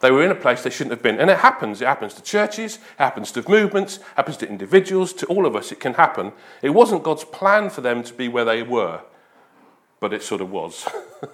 They 0.00 0.10
were 0.10 0.22
in 0.22 0.30
a 0.30 0.34
place 0.34 0.62
they 0.62 0.70
shouldn't 0.70 0.92
have 0.92 1.02
been. 1.02 1.18
And 1.18 1.30
it 1.30 1.38
happens. 1.38 1.80
It 1.80 1.86
happens 1.86 2.14
to 2.14 2.22
churches, 2.22 2.76
it 2.76 2.98
happens 2.98 3.32
to 3.32 3.48
movements, 3.48 3.96
it 3.96 4.02
happens 4.16 4.36
to 4.38 4.48
individuals, 4.48 5.12
to 5.14 5.26
all 5.26 5.46
of 5.46 5.56
us. 5.56 5.72
It 5.72 5.80
can 5.80 5.94
happen. 5.94 6.32
It 6.60 6.70
wasn't 6.70 7.04
God's 7.04 7.24
plan 7.24 7.70
for 7.70 7.80
them 7.80 8.02
to 8.02 8.12
be 8.12 8.28
where 8.28 8.44
they 8.44 8.62
were. 8.62 9.00
but 10.00 10.12
it 10.12 10.22
sort 10.22 10.42
of 10.42 10.50
was. 10.50 10.86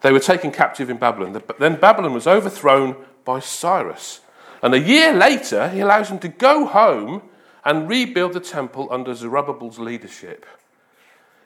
they 0.00 0.10
were 0.10 0.18
taken 0.18 0.50
captive 0.50 0.88
in 0.88 0.96
Babylon. 0.96 1.42
Then 1.58 1.76
Babylon 1.76 2.14
was 2.14 2.26
overthrown 2.26 2.96
by 3.26 3.40
Cyrus. 3.40 4.22
And 4.62 4.72
a 4.72 4.80
year 4.80 5.12
later, 5.12 5.68
he 5.68 5.80
allows 5.80 6.08
them 6.08 6.18
to 6.20 6.28
go 6.28 6.64
home 6.64 7.20
and 7.62 7.86
rebuild 7.86 8.32
the 8.32 8.40
temple 8.40 8.88
under 8.90 9.14
Zerubbabel's 9.14 9.78
leadership. 9.78 10.46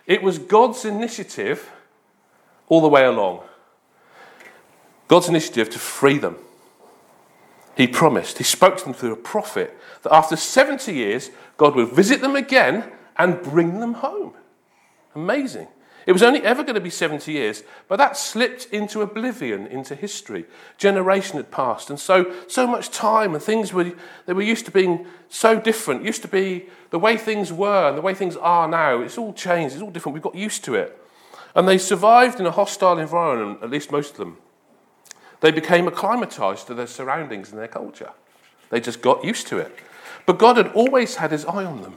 It 0.06 0.22
was 0.22 0.38
God's 0.38 0.84
initiative 0.84 1.68
all 2.70 2.80
the 2.80 2.88
way 2.88 3.04
along. 3.04 3.42
God's 5.08 5.28
initiative 5.28 5.68
to 5.70 5.78
free 5.78 6.16
them. 6.16 6.36
He 7.76 7.86
promised, 7.86 8.38
he 8.38 8.44
spoke 8.44 8.78
to 8.78 8.84
them 8.84 8.94
through 8.94 9.12
a 9.12 9.16
prophet 9.16 9.76
that 10.02 10.14
after 10.14 10.36
70 10.36 10.92
years, 10.94 11.30
God 11.56 11.74
would 11.74 11.92
visit 11.92 12.20
them 12.20 12.36
again 12.36 12.90
and 13.18 13.42
bring 13.42 13.80
them 13.80 13.94
home. 13.94 14.34
Amazing. 15.14 15.68
It 16.06 16.12
was 16.12 16.22
only 16.22 16.42
ever 16.42 16.62
going 16.62 16.76
to 16.76 16.80
be 16.80 16.90
70 16.90 17.30
years, 17.30 17.62
but 17.88 17.96
that 17.96 18.16
slipped 18.16 18.66
into 18.66 19.02
oblivion, 19.02 19.66
into 19.66 19.94
history. 19.94 20.46
Generation 20.78 21.36
had 21.36 21.50
passed, 21.50 21.90
and 21.90 21.98
so, 21.98 22.32
so 22.48 22.66
much 22.66 22.90
time 22.90 23.34
and 23.34 23.42
things 23.42 23.72
were, 23.72 23.92
they 24.26 24.32
were 24.32 24.42
used 24.42 24.64
to 24.66 24.70
being 24.70 25.06
so 25.28 25.60
different, 25.60 26.04
used 26.04 26.22
to 26.22 26.28
be 26.28 26.66
the 26.90 26.98
way 26.98 27.16
things 27.16 27.52
were 27.52 27.88
and 27.88 27.98
the 27.98 28.02
way 28.02 28.14
things 28.14 28.36
are 28.36 28.66
now. 28.66 29.00
It's 29.00 29.18
all 29.18 29.32
changed, 29.32 29.74
it's 29.74 29.82
all 29.82 29.90
different. 29.90 30.14
We've 30.14 30.22
got 30.22 30.34
used 30.34 30.64
to 30.64 30.74
it. 30.74 30.99
And 31.54 31.66
they 31.66 31.78
survived 31.78 32.40
in 32.40 32.46
a 32.46 32.50
hostile 32.50 32.98
environment, 32.98 33.60
at 33.62 33.70
least 33.70 33.90
most 33.90 34.12
of 34.12 34.16
them. 34.18 34.38
They 35.40 35.50
became 35.50 35.88
acclimatized 35.88 36.66
to 36.66 36.74
their 36.74 36.86
surroundings 36.86 37.50
and 37.50 37.58
their 37.58 37.68
culture. 37.68 38.10
They 38.68 38.80
just 38.80 39.02
got 39.02 39.24
used 39.24 39.46
to 39.48 39.58
it. 39.58 39.76
But 40.26 40.38
God 40.38 40.56
had 40.56 40.68
always 40.68 41.16
had 41.16 41.32
his 41.32 41.44
eye 41.44 41.64
on 41.64 41.82
them. 41.82 41.96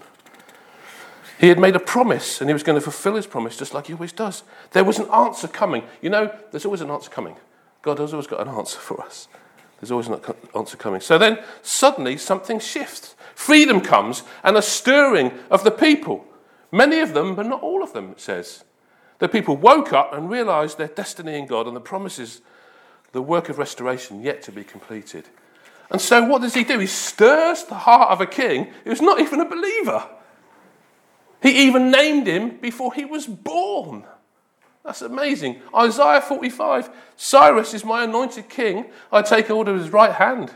He 1.40 1.50
had 1.50 1.60
made 1.60 1.76
a 1.76 1.80
promise 1.80 2.40
and 2.40 2.50
he 2.50 2.54
was 2.54 2.64
going 2.64 2.78
to 2.78 2.82
fulfill 2.82 3.16
his 3.16 3.28
promise 3.28 3.58
just 3.58 3.74
like 3.74 3.88
he 3.88 3.94
always 3.94 4.14
does. 4.14 4.44
There 4.72 4.84
was 4.84 4.98
an 4.98 5.10
answer 5.10 5.48
coming. 5.48 5.84
You 6.02 6.10
know, 6.10 6.34
there's 6.52 6.66
always 6.66 6.82
an 6.82 6.90
answer 6.90 7.10
coming. 7.10 7.36
God 7.82 8.00
has 8.00 8.14
always 8.14 8.28
got 8.28 8.48
an 8.48 8.54
answer 8.54 8.80
for 8.80 9.02
us. 9.02 9.28
There's 9.80 9.92
always 9.92 10.08
an 10.08 10.22
answer 10.56 10.78
coming. 10.78 11.02
So 11.02 11.18
then 11.18 11.40
suddenly 11.62 12.16
something 12.16 12.60
shifts. 12.60 13.16
Freedom 13.36 13.82
comes 13.82 14.24
and 14.44 14.56
a 14.56 14.62
stirring 14.62 15.34
of 15.52 15.66
the 15.66 15.72
people. 15.72 16.26
Many 16.72 17.02
of 17.02 17.14
them, 17.14 17.36
but 17.36 17.46
not 17.46 17.62
all 17.62 17.84
of 17.84 17.92
them, 17.92 18.12
it 18.12 18.22
says. 18.22 18.64
The 19.20 19.30
people 19.30 19.56
woke 19.56 19.94
up 19.94 20.14
and 20.14 20.30
realized 20.30 20.78
their 20.78 20.88
destiny 20.88 21.38
in 21.38 21.46
God 21.46 21.68
and 21.68 21.76
the 21.76 21.82
promises, 21.82 22.42
the 23.12 23.22
work 23.22 23.50
of 23.50 23.58
restoration 23.58 24.22
yet 24.22 24.42
to 24.44 24.52
be 24.52 24.64
completed. 24.64 25.26
And 25.90 26.02
so 26.02 26.24
what 26.24 26.42
does 26.42 26.54
he 26.54 26.64
do? 26.64 26.80
He 26.80 26.88
stirs 26.88 27.66
the 27.66 27.76
heart 27.76 28.12
of 28.12 28.22
a 28.22 28.26
king 28.26 28.74
who's 28.84 29.02
not 29.02 29.20
even 29.20 29.40
a 29.40 29.46
believer. 29.50 30.08
He 31.42 31.68
even 31.68 31.92
named 31.92 32.28
him 32.28 32.58
before 32.58 32.94
he 32.94 33.06
was 33.06 33.28
born. 33.28 34.06
That's 34.84 35.02
amazing. 35.02 35.62
Isaiah 35.76 36.22
45 36.22 36.90
Cyrus 37.16 37.74
is 37.74 37.86
my 37.86 38.04
anointed 38.04 38.50
king. 38.50 38.86
I 39.12 39.22
take 39.22 39.48
hold 39.48 39.68
of 39.68 39.78
his 39.78 39.92
right 39.92 40.12
hand. 40.12 40.52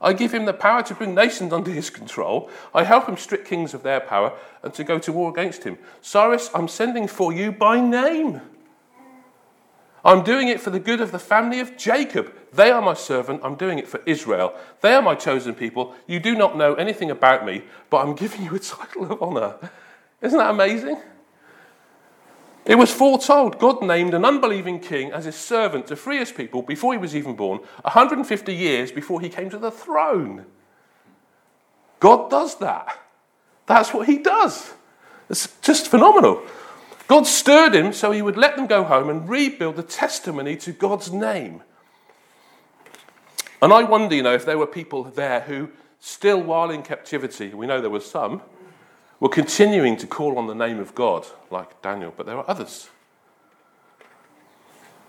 I 0.00 0.12
give 0.14 0.32
him 0.32 0.46
the 0.46 0.54
power 0.54 0.82
to 0.84 0.94
bring 0.94 1.14
nations 1.14 1.52
under 1.52 1.70
his 1.70 1.90
control. 1.90 2.50
I 2.74 2.84
help 2.84 3.06
him 3.06 3.16
strip 3.16 3.44
kings 3.44 3.74
of 3.74 3.82
their 3.82 4.00
power 4.00 4.32
and 4.62 4.72
to 4.74 4.84
go 4.84 4.98
to 4.98 5.12
war 5.12 5.30
against 5.30 5.64
him. 5.64 5.78
Cyrus, 6.00 6.50
I'm 6.54 6.68
sending 6.68 7.06
for 7.06 7.32
you 7.32 7.52
by 7.52 7.80
name. 7.80 8.40
I'm 10.02 10.24
doing 10.24 10.48
it 10.48 10.60
for 10.60 10.70
the 10.70 10.80
good 10.80 11.00
of 11.02 11.12
the 11.12 11.18
family 11.18 11.60
of 11.60 11.76
Jacob. 11.76 12.34
They 12.52 12.70
are 12.70 12.80
my 12.80 12.94
servant. 12.94 13.42
I'm 13.44 13.56
doing 13.56 13.78
it 13.78 13.86
for 13.86 14.00
Israel. 14.06 14.54
They 14.80 14.94
are 14.94 15.02
my 15.02 15.14
chosen 15.14 15.54
people. 15.54 15.94
You 16.06 16.20
do 16.20 16.34
not 16.34 16.56
know 16.56 16.74
anything 16.74 17.10
about 17.10 17.44
me, 17.44 17.64
but 17.90 17.98
I'm 17.98 18.14
giving 18.14 18.42
you 18.42 18.54
a 18.54 18.58
title 18.58 19.12
of 19.12 19.22
honor. 19.22 19.56
Isn't 20.22 20.38
that 20.38 20.50
amazing? 20.50 21.00
It 22.70 22.78
was 22.78 22.92
foretold. 22.92 23.58
God 23.58 23.82
named 23.82 24.14
an 24.14 24.24
unbelieving 24.24 24.78
king 24.78 25.10
as 25.10 25.24
his 25.24 25.34
servant 25.34 25.88
to 25.88 25.96
free 25.96 26.18
his 26.18 26.30
people 26.30 26.62
before 26.62 26.92
he 26.92 27.00
was 27.00 27.16
even 27.16 27.34
born, 27.34 27.58
150 27.82 28.54
years 28.54 28.92
before 28.92 29.20
he 29.20 29.28
came 29.28 29.50
to 29.50 29.58
the 29.58 29.72
throne. 29.72 30.46
God 31.98 32.30
does 32.30 32.58
that. 32.58 32.96
That's 33.66 33.92
what 33.92 34.06
he 34.06 34.18
does. 34.18 34.72
It's 35.28 35.48
just 35.62 35.88
phenomenal. 35.88 36.44
God 37.08 37.26
stirred 37.26 37.74
him 37.74 37.92
so 37.92 38.12
he 38.12 38.22
would 38.22 38.36
let 38.36 38.54
them 38.54 38.68
go 38.68 38.84
home 38.84 39.10
and 39.10 39.28
rebuild 39.28 39.74
the 39.74 39.82
testimony 39.82 40.54
to 40.58 40.70
God's 40.70 41.12
name. 41.12 41.64
And 43.60 43.72
I 43.72 43.82
wonder, 43.82 44.14
you 44.14 44.22
know, 44.22 44.34
if 44.34 44.46
there 44.46 44.58
were 44.58 44.68
people 44.68 45.02
there 45.02 45.40
who, 45.40 45.70
still 45.98 46.40
while 46.40 46.70
in 46.70 46.84
captivity, 46.84 47.48
we 47.48 47.66
know 47.66 47.80
there 47.80 47.90
were 47.90 47.98
some, 47.98 48.42
we're 49.20 49.28
continuing 49.28 49.96
to 49.98 50.06
call 50.06 50.38
on 50.38 50.46
the 50.46 50.54
name 50.54 50.78
of 50.78 50.94
God, 50.94 51.26
like 51.50 51.80
Daniel, 51.82 52.12
but 52.16 52.26
there 52.26 52.36
are 52.36 52.48
others. 52.48 52.88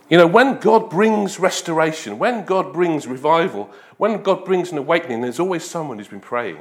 You 0.09 0.17
know, 0.17 0.27
when 0.27 0.57
God 0.57 0.89
brings 0.89 1.39
restoration, 1.39 2.19
when 2.19 2.43
God 2.43 2.73
brings 2.73 3.07
revival, 3.07 3.71
when 3.95 4.21
God 4.21 4.43
brings 4.43 4.69
an 4.73 4.77
awakening, 4.77 5.21
there's 5.21 5.39
always 5.39 5.63
someone 5.63 5.97
who's 5.97 6.09
been 6.09 6.19
praying. 6.19 6.57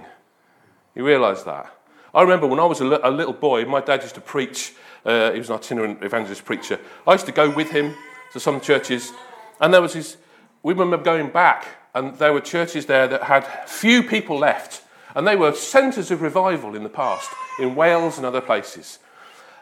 You 0.95 1.04
realize 1.04 1.42
that? 1.42 1.75
I 2.14 2.23
remember 2.23 2.47
when 2.47 2.61
I 2.61 2.64
was 2.64 2.80
a, 2.80 2.85
li- 2.85 3.00
a 3.02 3.11
little 3.11 3.33
boy, 3.33 3.64
my 3.64 3.80
dad 3.80 4.02
used 4.02 4.14
to 4.14 4.21
preach. 4.21 4.75
Uh, 5.04 5.33
he 5.33 5.38
was 5.38 5.50
an 5.50 5.57
itinerant 5.57 6.04
evangelist 6.04 6.45
preacher. 6.45 6.78
I 7.07 7.12
used 7.12 7.26
to 7.26 7.33
go 7.33 7.50
with 7.50 7.71
him 7.71 7.97
to 8.33 8.38
some 8.38 8.61
churches, 8.61 9.12
and 9.61 9.75
there 9.75 9.83
was 9.83 9.95
this. 9.95 10.16
We 10.62 10.73
remember 10.73 10.99
going 10.99 11.30
back, 11.30 11.66
and 11.95 12.16
there 12.19 12.33
were 12.33 12.40
churches 12.40 12.87
there 12.87 13.09
that 13.09 13.25
had 13.25 13.47
few 13.69 14.04
people 14.04 14.38
left, 14.38 14.83
and 15.14 15.26
they 15.26 15.37
were 15.37 15.55
centres 15.55 16.11
of 16.11 16.23
revival 16.23 16.75
in 16.75 16.83
the 16.83 16.88
past, 16.88 17.29
in 17.59 17.75
Wales 17.75 18.17
and 18.17 18.26
other 18.26 18.40
places. 18.40 18.99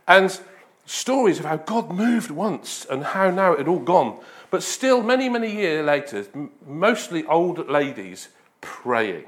And 0.06 0.38
stories 0.86 1.38
of 1.38 1.44
how 1.44 1.56
God 1.56 1.90
moved 1.90 2.30
once 2.30 2.86
and 2.90 3.04
how 3.04 3.30
now 3.30 3.52
it 3.52 3.58
had 3.58 3.68
all 3.68 3.78
gone. 3.78 4.18
But 4.50 4.62
still, 4.62 5.02
many, 5.02 5.28
many 5.28 5.52
years 5.52 5.84
later, 5.84 6.26
mostly 6.66 7.24
old 7.26 7.68
ladies 7.68 8.28
praying. 8.60 9.26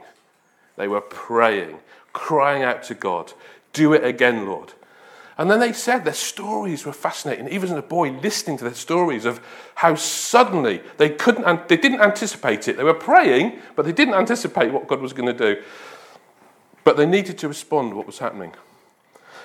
They 0.76 0.88
were 0.88 1.02
praying, 1.02 1.78
crying 2.12 2.62
out 2.62 2.82
to 2.84 2.94
God, 2.94 3.32
Do 3.72 3.92
it 3.92 4.04
again, 4.04 4.46
Lord. 4.46 4.72
And 5.36 5.50
then 5.50 5.60
they 5.60 5.72
said 5.72 6.04
their 6.04 6.12
stories 6.12 6.84
were 6.84 6.92
fascinating. 6.92 7.48
Even 7.48 7.70
as 7.70 7.78
a 7.78 7.82
boy, 7.82 8.10
listening 8.10 8.58
to 8.58 8.64
their 8.64 8.74
stories 8.74 9.24
of 9.24 9.40
how 9.74 9.94
suddenly 9.94 10.82
they 10.98 11.08
couldn't, 11.08 11.68
they 11.68 11.78
didn't 11.78 12.02
anticipate 12.02 12.68
it. 12.68 12.76
They 12.76 12.84
were 12.84 12.92
praying, 12.92 13.58
but 13.74 13.86
they 13.86 13.92
didn't 13.92 14.14
anticipate 14.14 14.70
what 14.70 14.86
God 14.86 15.00
was 15.00 15.14
going 15.14 15.34
to 15.34 15.54
do. 15.54 15.62
But 16.84 16.96
they 16.96 17.06
needed 17.06 17.38
to 17.38 17.48
respond 17.48 17.90
to 17.92 17.96
what 17.96 18.06
was 18.06 18.18
happening. 18.18 18.52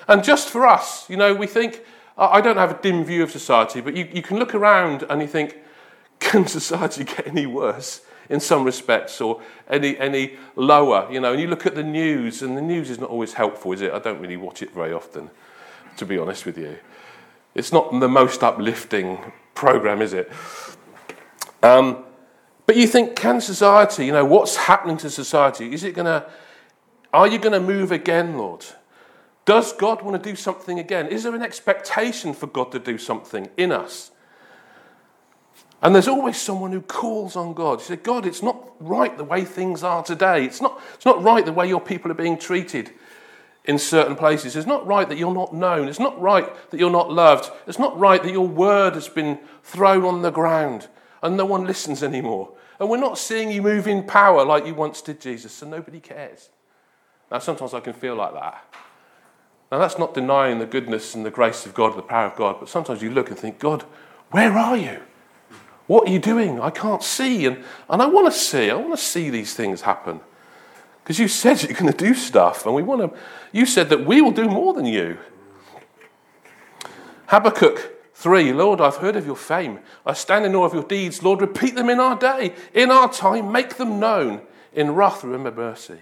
And 0.08 0.22
just 0.22 0.48
for 0.48 0.66
us, 0.66 1.08
you 1.10 1.16
know, 1.16 1.34
we 1.34 1.46
think, 1.46 1.82
I 2.16 2.40
don't 2.40 2.56
have 2.56 2.70
a 2.70 2.82
dim 2.82 3.04
view 3.04 3.22
of 3.22 3.30
society, 3.30 3.80
but 3.80 3.96
you, 3.96 4.08
you 4.12 4.22
can 4.22 4.38
look 4.38 4.54
around 4.54 5.04
and 5.10 5.20
you 5.20 5.28
think, 5.28 5.58
can 6.20 6.46
society 6.46 7.04
get 7.04 7.26
any 7.26 7.46
worse 7.46 8.00
in 8.28 8.40
some 8.40 8.64
respects 8.64 9.20
or 9.20 9.40
any, 9.68 9.98
any 9.98 10.36
lower? 10.54 11.08
You 11.10 11.20
know, 11.20 11.32
and 11.32 11.40
you 11.40 11.48
look 11.48 11.66
at 11.66 11.74
the 11.74 11.82
news, 11.82 12.42
and 12.42 12.56
the 12.56 12.62
news 12.62 12.90
is 12.90 12.98
not 12.98 13.10
always 13.10 13.34
helpful, 13.34 13.72
is 13.72 13.82
it? 13.82 13.92
I 13.92 13.98
don't 13.98 14.20
really 14.20 14.36
watch 14.36 14.62
it 14.62 14.72
very 14.72 14.92
often, 14.92 15.30
to 15.98 16.06
be 16.06 16.18
honest 16.18 16.46
with 16.46 16.56
you. 16.56 16.78
It's 17.54 17.72
not 17.72 17.90
the 17.98 18.08
most 18.08 18.42
uplifting 18.42 19.18
program, 19.54 20.02
is 20.02 20.12
it? 20.12 20.30
Um, 21.62 22.04
but 22.66 22.76
you 22.76 22.86
think, 22.86 23.16
can 23.16 23.40
society, 23.40 24.06
you 24.06 24.12
know, 24.12 24.24
what's 24.24 24.56
happening 24.56 24.96
to 24.98 25.10
society? 25.10 25.72
Is 25.72 25.84
it 25.84 25.94
going 25.94 26.06
to 26.06 26.26
are 27.16 27.26
you 27.26 27.38
going 27.38 27.52
to 27.52 27.60
move 27.60 27.92
again, 27.92 28.36
Lord? 28.36 28.64
Does 29.44 29.72
God 29.72 30.02
want 30.02 30.22
to 30.22 30.30
do 30.30 30.36
something 30.36 30.78
again? 30.78 31.06
Is 31.06 31.22
there 31.22 31.34
an 31.34 31.42
expectation 31.42 32.34
for 32.34 32.46
God 32.46 32.72
to 32.72 32.78
do 32.78 32.98
something 32.98 33.48
in 33.56 33.72
us? 33.72 34.10
And 35.82 35.94
there's 35.94 36.08
always 36.08 36.36
someone 36.40 36.72
who 36.72 36.80
calls 36.80 37.36
on 37.36 37.54
God. 37.54 37.80
You 37.80 37.84
say, 37.84 37.96
God, 37.96 38.26
it's 38.26 38.42
not 38.42 38.72
right 38.80 39.16
the 39.16 39.24
way 39.24 39.44
things 39.44 39.82
are 39.82 40.02
today. 40.02 40.44
It's 40.44 40.60
not, 40.60 40.80
it's 40.94 41.06
not 41.06 41.22
right 41.22 41.44
the 41.44 41.52
way 41.52 41.68
your 41.68 41.80
people 41.80 42.10
are 42.10 42.14
being 42.14 42.38
treated 42.38 42.92
in 43.64 43.78
certain 43.78 44.16
places. 44.16 44.56
It's 44.56 44.66
not 44.66 44.86
right 44.86 45.08
that 45.08 45.18
you're 45.18 45.34
not 45.34 45.54
known. 45.54 45.86
It's 45.86 46.00
not 46.00 46.20
right 46.20 46.48
that 46.70 46.80
you're 46.80 46.90
not 46.90 47.12
loved. 47.12 47.50
It's 47.66 47.78
not 47.78 47.98
right 47.98 48.22
that 48.22 48.32
your 48.32 48.48
word 48.48 48.94
has 48.94 49.08
been 49.08 49.38
thrown 49.62 50.04
on 50.04 50.22
the 50.22 50.30
ground 50.30 50.88
and 51.22 51.36
no 51.36 51.44
one 51.44 51.66
listens 51.66 52.02
anymore. 52.02 52.52
And 52.80 52.88
we're 52.88 52.98
not 52.98 53.18
seeing 53.18 53.50
you 53.50 53.62
move 53.62 53.86
in 53.86 54.02
power 54.04 54.44
like 54.44 54.66
you 54.66 54.74
once 54.74 55.00
did, 55.02 55.20
Jesus, 55.20 55.52
so 55.52 55.66
nobody 55.68 56.00
cares. 56.00 56.50
Now, 57.30 57.38
sometimes 57.38 57.74
I 57.74 57.80
can 57.80 57.92
feel 57.92 58.14
like 58.14 58.32
that. 58.34 58.64
Now, 59.70 59.78
that's 59.78 59.98
not 59.98 60.14
denying 60.14 60.58
the 60.58 60.66
goodness 60.66 61.14
and 61.14 61.26
the 61.26 61.30
grace 61.30 61.66
of 61.66 61.74
God, 61.74 61.96
the 61.96 62.02
power 62.02 62.26
of 62.26 62.36
God, 62.36 62.56
but 62.60 62.68
sometimes 62.68 63.02
you 63.02 63.10
look 63.10 63.30
and 63.30 63.38
think, 63.38 63.58
God, 63.58 63.82
where 64.30 64.52
are 64.52 64.76
you? 64.76 65.00
What 65.86 66.08
are 66.08 66.12
you 66.12 66.18
doing? 66.18 66.60
I 66.60 66.70
can't 66.70 67.02
see. 67.02 67.46
And, 67.46 67.64
and 67.88 68.02
I 68.02 68.06
want 68.06 68.32
to 68.32 68.38
see. 68.38 68.70
I 68.70 68.74
want 68.74 68.92
to 68.92 69.04
see 69.04 69.30
these 69.30 69.54
things 69.54 69.82
happen. 69.82 70.20
Because 71.02 71.18
you 71.18 71.28
said 71.28 71.62
you're 71.62 71.78
going 71.78 71.92
to 71.92 71.96
do 71.96 72.14
stuff, 72.14 72.66
and 72.66 72.74
we 72.74 72.82
want 72.82 73.12
to. 73.12 73.18
You 73.52 73.66
said 73.66 73.88
that 73.90 74.04
we 74.04 74.20
will 74.20 74.32
do 74.32 74.48
more 74.48 74.72
than 74.74 74.86
you. 74.86 75.18
Habakkuk 77.28 78.14
3 78.14 78.52
Lord, 78.52 78.80
I've 78.80 78.96
heard 78.96 79.14
of 79.14 79.26
your 79.26 79.36
fame. 79.36 79.78
I 80.04 80.14
stand 80.14 80.46
in 80.46 80.54
awe 80.54 80.64
of 80.64 80.74
your 80.74 80.82
deeds. 80.82 81.22
Lord, 81.22 81.40
repeat 81.40 81.76
them 81.76 81.90
in 81.90 82.00
our 82.00 82.18
day. 82.18 82.54
In 82.74 82.90
our 82.90 83.12
time, 83.12 83.52
make 83.52 83.76
them 83.76 84.00
known. 84.00 84.40
In 84.72 84.92
wrath, 84.92 85.22
remember 85.22 85.52
mercy. 85.52 86.00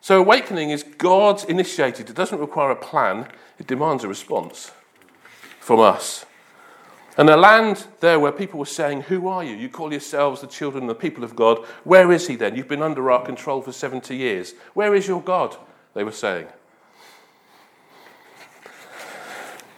So, 0.00 0.20
awakening 0.20 0.70
is 0.70 0.82
God's 0.82 1.44
initiated. 1.44 2.08
It 2.08 2.16
doesn't 2.16 2.38
require 2.38 2.70
a 2.70 2.76
plan, 2.76 3.28
it 3.58 3.66
demands 3.66 4.04
a 4.04 4.08
response 4.08 4.70
from 5.60 5.80
us. 5.80 6.24
And 7.16 7.28
a 7.28 7.36
land 7.36 7.84
there 7.98 8.20
where 8.20 8.30
people 8.30 8.60
were 8.60 8.66
saying, 8.66 9.02
Who 9.02 9.26
are 9.26 9.42
you? 9.42 9.56
You 9.56 9.68
call 9.68 9.90
yourselves 9.90 10.40
the 10.40 10.46
children 10.46 10.84
and 10.84 10.90
the 10.90 10.94
people 10.94 11.24
of 11.24 11.34
God. 11.34 11.58
Where 11.82 12.12
is 12.12 12.28
he 12.28 12.36
then? 12.36 12.54
You've 12.54 12.68
been 12.68 12.82
under 12.82 13.10
our 13.10 13.24
control 13.24 13.60
for 13.60 13.72
70 13.72 14.16
years. 14.16 14.54
Where 14.74 14.94
is 14.94 15.08
your 15.08 15.20
God? 15.20 15.56
They 15.94 16.04
were 16.04 16.12
saying. 16.12 16.46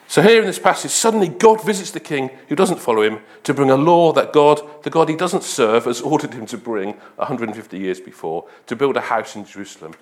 So, 0.06 0.22
here 0.22 0.40
in 0.40 0.46
this 0.46 0.58
passage, 0.58 0.90
suddenly 0.90 1.28
God 1.28 1.64
visits 1.64 1.92
the 1.92 2.00
king 2.00 2.30
who 2.48 2.56
doesn't 2.56 2.80
follow 2.80 3.02
him 3.02 3.20
to 3.44 3.54
bring 3.54 3.70
a 3.70 3.76
law 3.76 4.12
that 4.12 4.32
God, 4.32 4.60
the 4.82 4.90
God 4.90 5.08
he 5.08 5.16
doesn't 5.16 5.44
serve, 5.44 5.86
has 5.86 6.00
ordered 6.02 6.34
him 6.34 6.44
to 6.46 6.58
bring 6.58 6.94
150 7.16 7.78
years 7.78 8.00
before 8.00 8.46
to 8.66 8.76
build 8.76 8.96
a 8.98 9.02
house 9.02 9.34
in 9.34 9.46
Jerusalem. 9.46 9.94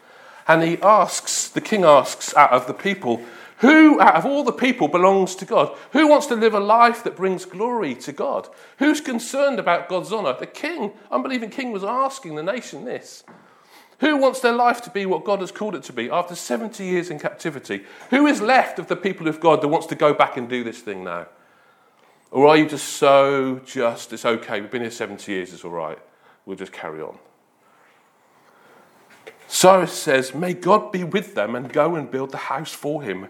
And 0.48 0.62
he 0.62 0.78
asks, 0.78 1.48
the 1.48 1.60
king 1.60 1.84
asks 1.84 2.34
out 2.34 2.52
of 2.52 2.66
the 2.66 2.74
people, 2.74 3.22
who 3.58 4.00
out 4.00 4.14
of 4.14 4.24
all 4.24 4.44
the 4.44 4.52
people 4.52 4.88
belongs 4.88 5.34
to 5.36 5.44
God? 5.44 5.76
Who 5.92 6.08
wants 6.08 6.26
to 6.26 6.36
live 6.36 6.54
a 6.54 6.60
life 6.60 7.04
that 7.04 7.16
brings 7.16 7.44
glory 7.44 7.94
to 7.96 8.12
God? 8.12 8.48
Who's 8.78 9.00
concerned 9.00 9.58
about 9.58 9.88
God's 9.88 10.12
honour? 10.12 10.36
The 10.38 10.46
king, 10.46 10.92
unbelieving 11.10 11.50
king, 11.50 11.72
was 11.72 11.84
asking 11.84 12.36
the 12.36 12.42
nation 12.42 12.84
this. 12.84 13.24
Who 14.00 14.16
wants 14.16 14.40
their 14.40 14.52
life 14.52 14.80
to 14.82 14.90
be 14.90 15.06
what 15.06 15.24
God 15.24 15.40
has 15.40 15.50
called 15.50 15.74
it 15.74 15.82
to 15.84 15.92
be 15.92 16.08
after 16.08 16.36
70 16.36 16.84
years 16.84 17.10
in 17.10 17.18
captivity? 17.18 17.84
Who 18.10 18.26
is 18.26 18.40
left 18.40 18.78
of 18.78 18.86
the 18.86 18.96
people 18.96 19.26
of 19.26 19.40
God 19.40 19.60
that 19.60 19.68
wants 19.68 19.88
to 19.88 19.96
go 19.96 20.14
back 20.14 20.36
and 20.36 20.48
do 20.48 20.62
this 20.62 20.78
thing 20.78 21.02
now? 21.02 21.26
Or 22.30 22.46
are 22.46 22.56
you 22.56 22.68
just 22.68 22.86
so 22.90 23.60
just, 23.64 24.12
it's 24.12 24.24
okay, 24.24 24.60
we've 24.60 24.70
been 24.70 24.82
here 24.82 24.90
70 24.90 25.32
years, 25.32 25.52
it's 25.52 25.64
all 25.64 25.72
right, 25.72 25.98
we'll 26.46 26.56
just 26.56 26.72
carry 26.72 27.00
on? 27.00 27.18
Cyrus 29.48 29.92
says, 29.92 30.34
May 30.34 30.52
God 30.52 30.92
be 30.92 31.02
with 31.02 31.34
them 31.34 31.56
and 31.56 31.72
go 31.72 31.96
and 31.96 32.10
build 32.10 32.30
the 32.30 32.36
house 32.36 32.72
for 32.72 33.02
him. 33.02 33.28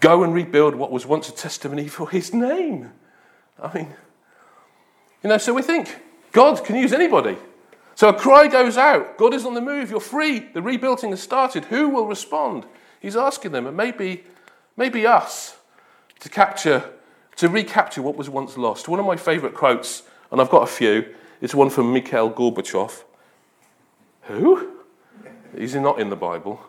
Go 0.00 0.22
and 0.22 0.32
rebuild 0.32 0.76
what 0.76 0.92
was 0.92 1.04
once 1.04 1.28
a 1.28 1.32
testimony 1.32 1.88
for 1.88 2.08
his 2.08 2.32
name. 2.32 2.92
I 3.60 3.74
mean, 3.74 3.88
you 5.22 5.28
know, 5.28 5.38
so 5.38 5.52
we 5.52 5.62
think 5.62 6.00
God 6.30 6.64
can 6.64 6.76
use 6.76 6.92
anybody. 6.92 7.36
So 7.96 8.08
a 8.08 8.14
cry 8.14 8.46
goes 8.46 8.76
out 8.76 9.18
God 9.18 9.34
is 9.34 9.44
on 9.44 9.54
the 9.54 9.60
move, 9.60 9.90
you're 9.90 9.98
free, 9.98 10.38
the 10.38 10.62
rebuilding 10.62 11.10
has 11.10 11.20
started. 11.20 11.64
Who 11.64 11.88
will 11.88 12.06
respond? 12.06 12.64
He's 13.00 13.16
asking 13.16 13.50
them, 13.52 13.66
and 13.66 13.76
maybe, 13.76 14.24
maybe 14.76 15.04
us, 15.04 15.56
to 16.20 16.28
capture, 16.28 16.92
to 17.36 17.48
recapture 17.48 18.02
what 18.02 18.16
was 18.16 18.30
once 18.30 18.56
lost. 18.56 18.88
One 18.88 19.00
of 19.00 19.06
my 19.06 19.16
favourite 19.16 19.54
quotes, 19.54 20.04
and 20.30 20.40
I've 20.40 20.50
got 20.50 20.62
a 20.62 20.66
few, 20.66 21.12
is 21.40 21.54
one 21.54 21.70
from 21.70 21.92
Mikhail 21.92 22.30
Gorbachev. 22.30 23.02
Who? 24.22 24.77
He's 25.56 25.74
not 25.74 26.00
in 26.00 26.10
the 26.10 26.16
Bible. 26.16 26.60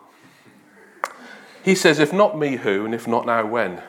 He 1.63 1.75
says, 1.75 1.99
If 1.99 2.13
not 2.13 2.37
me, 2.37 2.57
who? 2.57 2.85
And 2.85 2.93
if 2.93 3.07
not 3.07 3.25
now, 3.25 3.45
when? 3.45 3.81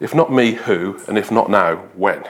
If 0.00 0.14
not 0.14 0.32
me, 0.32 0.52
who? 0.52 1.00
And 1.08 1.18
if 1.18 1.30
not 1.30 1.50
now, 1.50 1.76
when? 1.94 2.24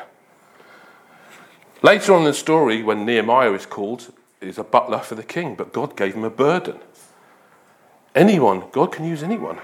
Later 1.83 2.15
on 2.15 2.21
in 2.21 2.25
the 2.25 2.35
story, 2.35 2.83
when 2.83 3.05
Nehemiah 3.05 3.53
is 3.53 3.67
called, 3.67 4.13
he's 4.41 4.59
a 4.59 4.65
butler 4.65 4.99
for 4.99 5.15
the 5.15 5.23
king, 5.23 5.55
but 5.55 5.73
God 5.73 5.97
gave 5.97 6.15
him 6.15 6.25
a 6.25 6.31
burden. 6.31 6.79
Anyone, 8.15 8.65
God 8.73 8.91
can 8.91 9.05
use 9.05 9.23
anyone. 9.23 9.59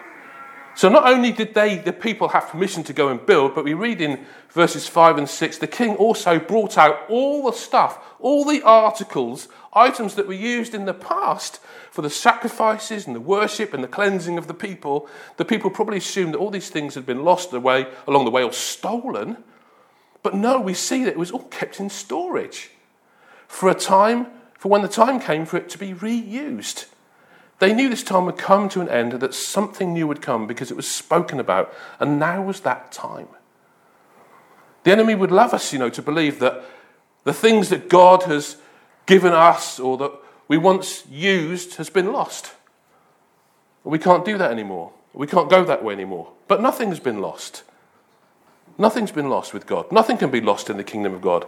So 0.76 0.88
not 0.88 1.06
only 1.06 1.30
did 1.30 1.54
they, 1.54 1.78
the 1.78 1.92
people, 1.92 2.28
have 2.28 2.48
permission 2.48 2.82
to 2.84 2.92
go 2.92 3.08
and 3.08 3.24
build, 3.24 3.54
but 3.54 3.64
we 3.64 3.74
read 3.74 4.00
in 4.00 4.26
verses 4.50 4.88
5 4.88 5.18
and 5.18 5.28
6 5.28 5.58
the 5.58 5.66
king 5.68 5.94
also 5.96 6.38
brought 6.38 6.76
out 6.76 7.02
all 7.08 7.44
the 7.44 7.56
stuff, 7.56 7.98
all 8.18 8.44
the 8.44 8.62
articles, 8.62 9.48
items 9.72 10.16
that 10.16 10.26
were 10.26 10.34
used 10.34 10.74
in 10.74 10.84
the 10.84 10.94
past 10.94 11.60
for 11.92 12.02
the 12.02 12.10
sacrifices 12.10 13.06
and 13.06 13.14
the 13.14 13.20
worship 13.20 13.72
and 13.72 13.84
the 13.84 13.88
cleansing 13.88 14.36
of 14.36 14.48
the 14.48 14.54
people. 14.54 15.08
The 15.36 15.44
people 15.44 15.70
probably 15.70 15.98
assumed 15.98 16.34
that 16.34 16.38
all 16.38 16.50
these 16.50 16.70
things 16.70 16.96
had 16.96 17.06
been 17.06 17.24
lost 17.24 17.52
away 17.52 17.86
along 18.08 18.24
the 18.24 18.32
way 18.32 18.42
or 18.42 18.52
stolen. 18.52 19.36
But 20.24 20.34
no, 20.34 20.60
we 20.60 20.74
see 20.74 21.04
that 21.04 21.12
it 21.12 21.18
was 21.18 21.30
all 21.30 21.44
kept 21.44 21.78
in 21.78 21.88
storage 21.88 22.70
for 23.46 23.68
a 23.68 23.74
time, 23.74 24.26
for 24.58 24.70
when 24.70 24.82
the 24.82 24.88
time 24.88 25.20
came 25.20 25.46
for 25.46 25.56
it 25.56 25.68
to 25.68 25.78
be 25.78 25.92
reused. 25.92 26.86
They 27.58 27.72
knew 27.72 27.88
this 27.88 28.02
time 28.02 28.26
would 28.26 28.36
come 28.36 28.68
to 28.70 28.80
an 28.80 28.88
end 28.88 29.12
and 29.12 29.22
that 29.22 29.34
something 29.34 29.92
new 29.92 30.06
would 30.06 30.20
come 30.20 30.46
because 30.46 30.70
it 30.70 30.76
was 30.76 30.88
spoken 30.88 31.38
about, 31.38 31.72
and 32.00 32.18
now 32.18 32.42
was 32.42 32.60
that 32.60 32.92
time. 32.92 33.28
The 34.82 34.92
enemy 34.92 35.14
would 35.14 35.30
love 35.30 35.54
us, 35.54 35.72
you 35.72 35.78
know, 35.78 35.90
to 35.90 36.02
believe 36.02 36.40
that 36.40 36.62
the 37.24 37.32
things 37.32 37.70
that 37.70 37.88
God 37.88 38.24
has 38.24 38.56
given 39.06 39.32
us 39.32 39.80
or 39.80 39.96
that 39.98 40.12
we 40.46 40.58
once 40.58 41.06
used 41.08 41.76
has 41.76 41.88
been 41.88 42.12
lost. 42.12 42.52
We 43.82 43.98
can't 43.98 44.24
do 44.24 44.36
that 44.38 44.50
anymore. 44.50 44.92
We 45.12 45.26
can't 45.26 45.48
go 45.48 45.64
that 45.64 45.84
way 45.84 45.94
anymore. 45.94 46.32
But 46.48 46.60
nothing's 46.60 47.00
been 47.00 47.20
lost. 47.20 47.62
Nothing's 48.76 49.12
been 49.12 49.30
lost 49.30 49.54
with 49.54 49.66
God. 49.66 49.90
Nothing 49.92 50.16
can 50.16 50.30
be 50.30 50.40
lost 50.40 50.68
in 50.68 50.76
the 50.76 50.84
kingdom 50.84 51.14
of 51.14 51.22
God. 51.22 51.46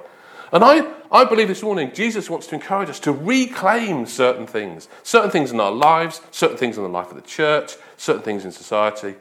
And 0.53 0.63
I, 0.63 0.93
I 1.11 1.25
believe 1.25 1.49
this 1.49 1.63
morning 1.63 1.93
Jesus 1.93 2.31
wants 2.31 2.47
to 2.49 2.55
encourage 2.55 2.89
us 2.89 3.01
to 3.01 3.13
reclaim 3.13 4.07
certain 4.07 4.47
things, 4.47 4.89
certain 5.03 5.31
things 5.31 5.51
in 5.51 5.59
our 5.59 5.73
lives, 5.73 6.21
certain 6.31 6.57
things 6.57 6.77
in 6.77 6.85
the 6.85 6.89
life 6.89 7.11
of 7.11 7.17
the 7.17 7.23
church, 7.23 7.75
certain 7.97 8.23
things 8.23 8.45
in 8.45 8.53
society, 8.53 9.17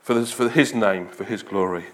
for, 0.00 0.14
this, 0.14 0.30
for 0.32 0.48
His 0.48 0.74
name, 0.74 1.08
for 1.08 1.24
His 1.24 1.42
glory. 1.42 1.86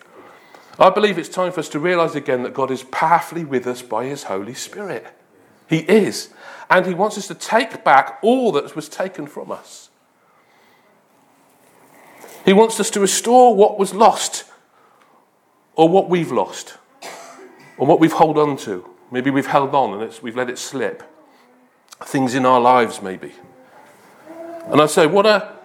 I 0.78 0.90
believe 0.90 1.18
it's 1.18 1.28
time 1.28 1.52
for 1.52 1.60
us 1.60 1.68
to 1.70 1.78
realize 1.78 2.14
again 2.14 2.42
that 2.42 2.54
God 2.54 2.70
is 2.70 2.82
powerfully 2.84 3.44
with 3.44 3.66
us 3.66 3.82
by 3.82 4.04
His 4.04 4.24
Holy 4.24 4.54
Spirit. 4.54 5.06
He 5.66 5.78
is. 5.78 6.28
And 6.70 6.86
He 6.86 6.94
wants 6.94 7.16
us 7.16 7.26
to 7.28 7.34
take 7.34 7.82
back 7.82 8.18
all 8.22 8.52
that 8.52 8.76
was 8.76 8.88
taken 8.88 9.26
from 9.26 9.50
us. 9.50 9.88
He 12.44 12.52
wants 12.52 12.78
us 12.78 12.90
to 12.90 13.00
restore 13.00 13.54
what 13.54 13.78
was 13.78 13.94
lost 13.94 14.44
or 15.74 15.88
what 15.88 16.08
we've 16.08 16.32
lost 16.32 16.78
or 17.78 17.86
what 17.86 18.00
we've 18.00 18.12
held 18.12 18.36
on 18.38 18.56
to. 18.58 18.88
Maybe 19.10 19.30
we've 19.30 19.46
held 19.46 19.74
on 19.74 20.00
and 20.00 20.18
we've 20.22 20.36
let 20.36 20.50
it 20.50 20.58
slip. 20.58 21.02
Things 22.04 22.34
in 22.34 22.44
our 22.44 22.60
lives, 22.60 23.00
maybe. 23.00 23.32
And 24.66 24.80
I 24.80 24.86
say, 24.86 25.06
what 25.06 25.26
are, 25.26 25.56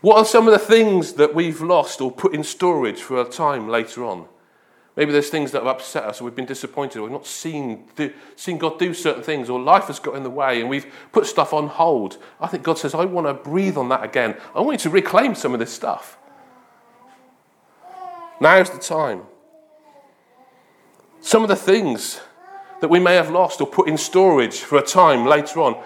what 0.00 0.16
are 0.16 0.24
some 0.24 0.48
of 0.48 0.52
the 0.52 0.58
things 0.58 1.14
that 1.14 1.34
we've 1.34 1.60
lost 1.60 2.00
or 2.00 2.10
put 2.10 2.34
in 2.34 2.42
storage 2.42 3.02
for 3.02 3.20
a 3.20 3.24
time 3.24 3.68
later 3.68 4.04
on? 4.04 4.26
Maybe 4.96 5.12
there's 5.12 5.30
things 5.30 5.52
that 5.52 5.62
have 5.62 5.68
upset 5.68 6.02
us, 6.04 6.20
or 6.20 6.24
we've 6.24 6.34
been 6.34 6.44
disappointed, 6.44 6.98
or 6.98 7.02
we've 7.02 7.12
not 7.12 7.26
seen, 7.26 7.84
do, 7.94 8.12
seen 8.34 8.58
God 8.58 8.80
do 8.80 8.92
certain 8.92 9.22
things, 9.22 9.48
or 9.48 9.60
life 9.60 9.84
has 9.84 10.00
got 10.00 10.16
in 10.16 10.24
the 10.24 10.30
way, 10.30 10.60
and 10.60 10.68
we've 10.68 10.92
put 11.12 11.24
stuff 11.24 11.52
on 11.52 11.68
hold. 11.68 12.18
I 12.40 12.48
think 12.48 12.64
God 12.64 12.78
says, 12.78 12.94
I 12.94 13.04
want 13.04 13.28
to 13.28 13.34
breathe 13.34 13.76
on 13.76 13.90
that 13.90 14.02
again. 14.02 14.36
I 14.56 14.60
want 14.60 14.72
you 14.72 14.90
to 14.90 14.90
reclaim 14.90 15.36
some 15.36 15.52
of 15.52 15.60
this 15.60 15.72
stuff. 15.72 16.18
Now's 18.40 18.70
the 18.70 18.78
time. 18.78 19.22
Some 21.20 21.42
of 21.42 21.48
the 21.48 21.56
things 21.56 22.20
that 22.80 22.88
we 22.88 23.00
may 23.00 23.14
have 23.14 23.30
lost 23.30 23.60
or 23.60 23.66
put 23.66 23.88
in 23.88 23.98
storage 23.98 24.60
for 24.60 24.78
a 24.78 24.82
time 24.82 25.26
later 25.26 25.60
on, 25.60 25.82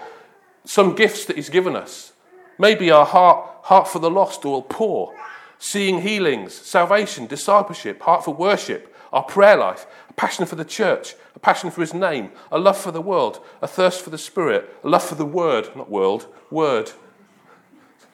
some 0.65 0.95
gifts 0.95 1.25
that 1.25 1.35
He's 1.35 1.49
given 1.49 1.75
us, 1.75 2.13
maybe 2.57 2.91
our 2.91 3.05
heart, 3.05 3.47
heart 3.63 3.87
for 3.87 3.99
the 3.99 4.11
lost 4.11 4.45
or 4.45 4.63
poor, 4.63 5.15
seeing 5.57 6.01
healings, 6.01 6.53
salvation, 6.53 7.25
discipleship, 7.25 8.01
heart 8.01 8.23
for 8.23 8.33
worship, 8.33 8.95
our 9.11 9.23
prayer 9.23 9.57
life, 9.57 9.85
a 10.09 10.13
passion 10.13 10.45
for 10.45 10.55
the 10.55 10.65
church, 10.65 11.15
a 11.35 11.39
passion 11.39 11.71
for 11.71 11.81
His 11.81 11.93
name, 11.93 12.31
a 12.51 12.59
love 12.59 12.77
for 12.77 12.91
the 12.91 13.01
world, 13.01 13.39
a 13.61 13.67
thirst 13.67 14.01
for 14.01 14.11
the 14.11 14.17
Spirit, 14.17 14.69
a 14.83 14.89
love 14.89 15.03
for 15.03 15.15
the 15.15 15.25
Word, 15.25 15.75
not 15.75 15.89
world, 15.89 16.27
Word. 16.51 16.91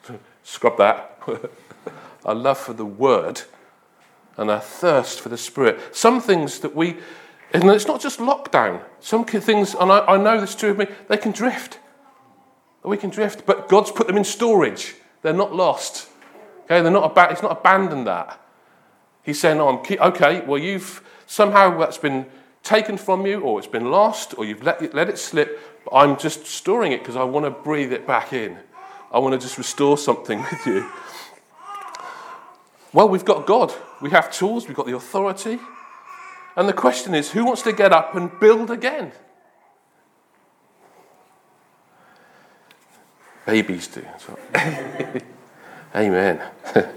Scrub 0.42 0.78
that. 0.78 1.20
a 2.24 2.34
love 2.34 2.58
for 2.58 2.72
the 2.72 2.84
Word 2.84 3.42
and 4.40 4.50
a 4.50 4.58
thirst 4.58 5.20
for 5.20 5.28
the 5.28 5.36
Spirit. 5.36 5.94
Some 5.94 6.20
things 6.20 6.60
that 6.60 6.74
we, 6.74 6.96
and 7.52 7.64
it's 7.66 7.86
not 7.86 8.00
just 8.00 8.18
lockdown, 8.18 8.82
some 8.98 9.24
things, 9.24 9.74
and 9.74 9.92
I, 9.92 9.98
I 10.06 10.16
know 10.16 10.40
this 10.40 10.50
is 10.50 10.56
true 10.56 10.70
of 10.70 10.78
me, 10.78 10.86
they 11.08 11.18
can 11.18 11.30
drift. 11.30 11.78
We 12.82 12.96
can 12.96 13.10
drift, 13.10 13.44
but 13.44 13.68
God's 13.68 13.90
put 13.90 14.06
them 14.06 14.16
in 14.16 14.24
storage. 14.24 14.94
They're 15.20 15.34
not 15.34 15.54
lost. 15.54 16.08
Okay, 16.64 16.80
they're 16.80 16.90
not 16.90 17.10
about, 17.10 17.30
He's 17.30 17.42
not 17.42 17.52
abandoned 17.52 18.06
that. 18.06 18.40
He's 19.22 19.38
saying, 19.38 19.60
oh, 19.60 19.84
okay, 19.90 20.40
well, 20.40 20.58
you've 20.58 21.02
somehow 21.26 21.78
that's 21.78 21.98
been 21.98 22.24
taken 22.62 22.96
from 22.96 23.26
you, 23.26 23.40
or 23.40 23.58
it's 23.58 23.68
been 23.68 23.90
lost, 23.90 24.34
or 24.38 24.46
you've 24.46 24.62
let 24.62 24.80
it, 24.80 24.94
let 24.94 25.10
it 25.10 25.18
slip, 25.18 25.60
but 25.84 25.94
I'm 25.94 26.16
just 26.16 26.46
storing 26.46 26.92
it 26.92 27.00
because 27.00 27.16
I 27.16 27.24
want 27.24 27.44
to 27.44 27.50
breathe 27.50 27.92
it 27.92 28.06
back 28.06 28.32
in. 28.32 28.56
I 29.12 29.18
want 29.18 29.34
to 29.34 29.38
just 29.38 29.58
restore 29.58 29.98
something 29.98 30.38
with 30.50 30.66
you. 30.66 30.88
Well, 32.92 33.08
we've 33.08 33.24
got 33.24 33.46
God. 33.46 33.72
We 34.00 34.10
have 34.10 34.32
tools, 34.32 34.66
we've 34.66 34.76
got 34.76 34.86
the 34.86 34.96
authority. 34.96 35.58
And 36.56 36.68
the 36.68 36.72
question 36.72 37.14
is 37.14 37.30
who 37.30 37.44
wants 37.44 37.62
to 37.62 37.72
get 37.72 37.92
up 37.92 38.14
and 38.14 38.38
build 38.40 38.70
again? 38.70 39.12
Babies 43.46 43.88
do. 43.88 44.04
Amen. 45.94 46.40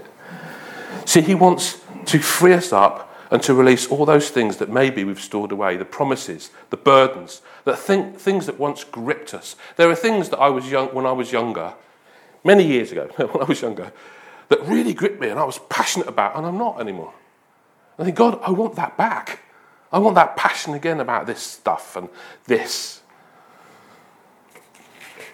See, 1.04 1.20
he 1.20 1.34
wants 1.34 1.80
to 2.06 2.18
free 2.18 2.52
us 2.52 2.72
up 2.72 3.10
and 3.30 3.42
to 3.42 3.54
release 3.54 3.88
all 3.88 4.06
those 4.06 4.30
things 4.30 4.58
that 4.58 4.70
maybe 4.70 5.02
we've 5.04 5.20
stored 5.20 5.50
away 5.50 5.76
the 5.76 5.84
promises, 5.84 6.50
the 6.70 6.76
burdens, 6.76 7.42
the 7.64 7.76
think, 7.76 8.18
things 8.18 8.46
that 8.46 8.58
once 8.58 8.84
gripped 8.84 9.34
us. 9.34 9.56
There 9.76 9.90
are 9.90 9.96
things 9.96 10.28
that 10.28 10.38
I 10.38 10.48
was 10.48 10.70
young, 10.70 10.88
when 10.88 11.06
I 11.06 11.12
was 11.12 11.32
younger, 11.32 11.74
many 12.44 12.64
years 12.64 12.92
ago, 12.92 13.08
when 13.16 13.42
I 13.42 13.46
was 13.46 13.60
younger, 13.60 13.92
that 14.48 14.60
really 14.66 14.94
gripped 14.94 15.20
me 15.20 15.28
and 15.28 15.38
I 15.38 15.44
was 15.44 15.58
passionate 15.68 16.08
about, 16.08 16.36
and 16.36 16.46
I'm 16.46 16.58
not 16.58 16.80
anymore. 16.80 17.12
I 17.98 18.04
think, 18.04 18.16
God, 18.16 18.40
I 18.42 18.50
want 18.50 18.76
that 18.76 18.96
back. 18.96 19.40
I 19.92 19.98
want 19.98 20.16
that 20.16 20.36
passion 20.36 20.74
again 20.74 21.00
about 21.00 21.26
this 21.26 21.40
stuff 21.40 21.96
and 21.96 22.08
this. 22.46 23.02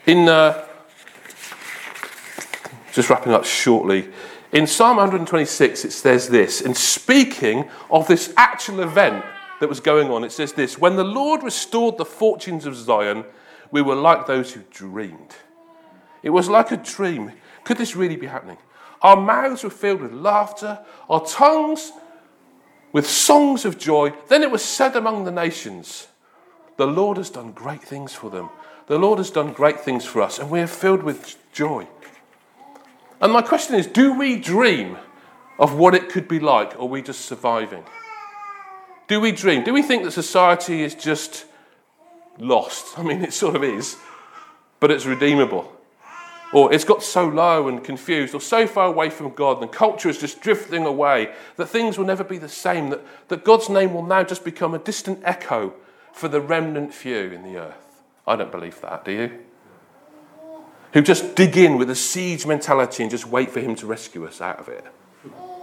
In 0.07 0.29
uh, 0.29 0.67
just 2.93 3.09
wrapping 3.09 3.33
up 3.33 3.45
shortly, 3.45 4.11
in 4.53 4.67
Psalm 4.67 4.97
126, 4.97 5.85
it 5.85 5.93
says 5.93 6.29
this, 6.29 6.61
in 6.61 6.75
speaking 6.75 7.71
of 7.91 8.09
this 8.09 8.35
actual 8.37 8.81
event 8.81 9.25
that 9.61 9.69
was 9.69 9.79
going 9.79 10.11
on, 10.11 10.25
it 10.25 10.33
says 10.33 10.53
this 10.53 10.77
When 10.77 10.97
the 10.97 11.05
Lord 11.05 11.43
restored 11.43 11.99
the 11.99 12.05
fortunes 12.05 12.67
of 12.67 12.75
Zion, 12.75 13.25
we 13.71 13.81
were 13.81 13.95
like 13.95 14.27
those 14.27 14.53
who 14.53 14.63
dreamed. 14.71 15.37
It 16.23 16.31
was 16.31 16.49
like 16.49 16.73
a 16.73 16.77
dream. 16.77 17.33
Could 17.65 17.79
this 17.79 17.95
really 17.95 18.17
be 18.17 18.27
happening? 18.27 18.59
Our 19.03 19.17
mouths 19.17 19.65
were 19.65 19.71
filled 19.71 20.03
with 20.03 20.13
laughter, 20.13 20.79
our 21.09 21.25
tongues 21.25 21.93
with 22.93 23.09
songs 23.09 23.65
of 23.65 23.79
joy. 23.79 24.13
Then 24.29 24.43
it 24.43 24.51
was 24.51 24.65
said 24.65 24.97
among 24.97 25.25
the 25.25 25.31
nations, 25.31 26.09
The 26.77 26.87
Lord 26.87 27.17
has 27.17 27.31
done 27.31 27.53
great 27.53 27.83
things 27.83 28.15
for 28.15 28.31
them. 28.31 28.51
The 28.87 28.99
Lord 28.99 29.19
has 29.19 29.31
done 29.31 29.53
great 29.53 29.81
things 29.81 30.05
for 30.05 30.21
us, 30.21 30.39
and 30.39 30.51
we 30.51 30.61
are 30.61 30.67
filled 30.67 31.03
with 31.03 31.37
joy. 31.53 31.87
And 33.21 33.33
my 33.33 33.43
question 33.43 33.75
is 33.75 33.87
do 33.87 34.15
we 34.15 34.37
dream 34.37 34.97
of 35.59 35.75
what 35.75 35.95
it 35.95 36.09
could 36.09 36.27
be 36.27 36.41
like, 36.41 36.75
or 36.77 36.83
are 36.83 36.87
we 36.87 37.03
just 37.03 37.27
surviving? 37.27 37.85
Do 39.09 39.21
we 39.21 39.33
dream? 39.33 39.65
Do 39.65 39.73
we 39.73 39.83
think 39.83 40.05
that 40.05 40.13
society 40.13 40.83
is 40.83 40.95
just 40.95 41.45
lost? 42.39 42.99
I 42.99 43.03
mean, 43.03 43.23
it 43.23 43.33
sort 43.33 43.57
of 43.57 43.65
is, 43.65 43.97
but 44.79 44.91
it's 44.91 45.05
redeemable. 45.05 45.80
Or 46.53 46.73
it's 46.73 46.85
got 46.85 47.03
so 47.03 47.29
low 47.29 47.69
and 47.69 47.83
confused, 47.83 48.35
or 48.35 48.41
so 48.41 48.67
far 48.67 48.87
away 48.87 49.09
from 49.11 49.33
God, 49.35 49.63
and 49.63 49.71
culture 49.71 50.09
is 50.09 50.19
just 50.19 50.41
drifting 50.41 50.85
away 50.85 51.33
that 51.57 51.67
things 51.67 51.97
will 51.97 52.07
never 52.07 52.25
be 52.25 52.39
the 52.39 52.49
same, 52.49 52.91
that, 52.91 53.03
that 53.29 53.45
God's 53.45 53.69
name 53.69 53.95
will 53.95 54.05
now 54.05 54.25
just 54.25 54.45
become 54.45 54.75
a 54.75 54.79
distant 54.79 55.21
echo 55.25 55.75
for 56.13 56.27
the 56.27 56.41
remnant 56.41 56.93
few 56.93 57.31
in 57.31 57.45
the 57.45 57.57
earth. 57.57 58.03
I 58.27 58.35
don't 58.35 58.51
believe 58.51 58.81
that, 58.81 59.05
do 59.05 59.13
you? 59.13 59.39
who 60.93 61.03
just 61.03 61.35
dig 61.35 61.57
in 61.57 61.77
with 61.77 61.91
a 61.91 61.95
siege 61.95 62.47
mentality 62.47 63.03
and 63.03 63.11
just 63.11 63.27
wait 63.27 63.51
for 63.51 63.61
him 63.61 63.75
to 63.77 63.87
rescue 63.87 64.27
us 64.27 64.41
out 64.41 64.59
of 64.59 64.69
it. 64.69 64.85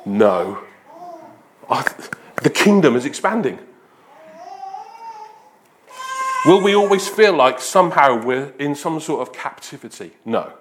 No. 0.06 0.64
The 2.42 2.50
kingdom 2.50 2.96
is 2.96 3.06
expanding. 3.06 3.60
Will 6.46 6.62
we 6.62 6.76
always 6.76 7.08
feel 7.08 7.34
like 7.34 7.60
somehow 7.60 8.24
we're 8.24 8.54
in 8.58 8.74
some 8.74 9.00
sort 9.02 9.28
of 9.28 9.34
captivity? 9.34 10.12
No. 10.24 10.54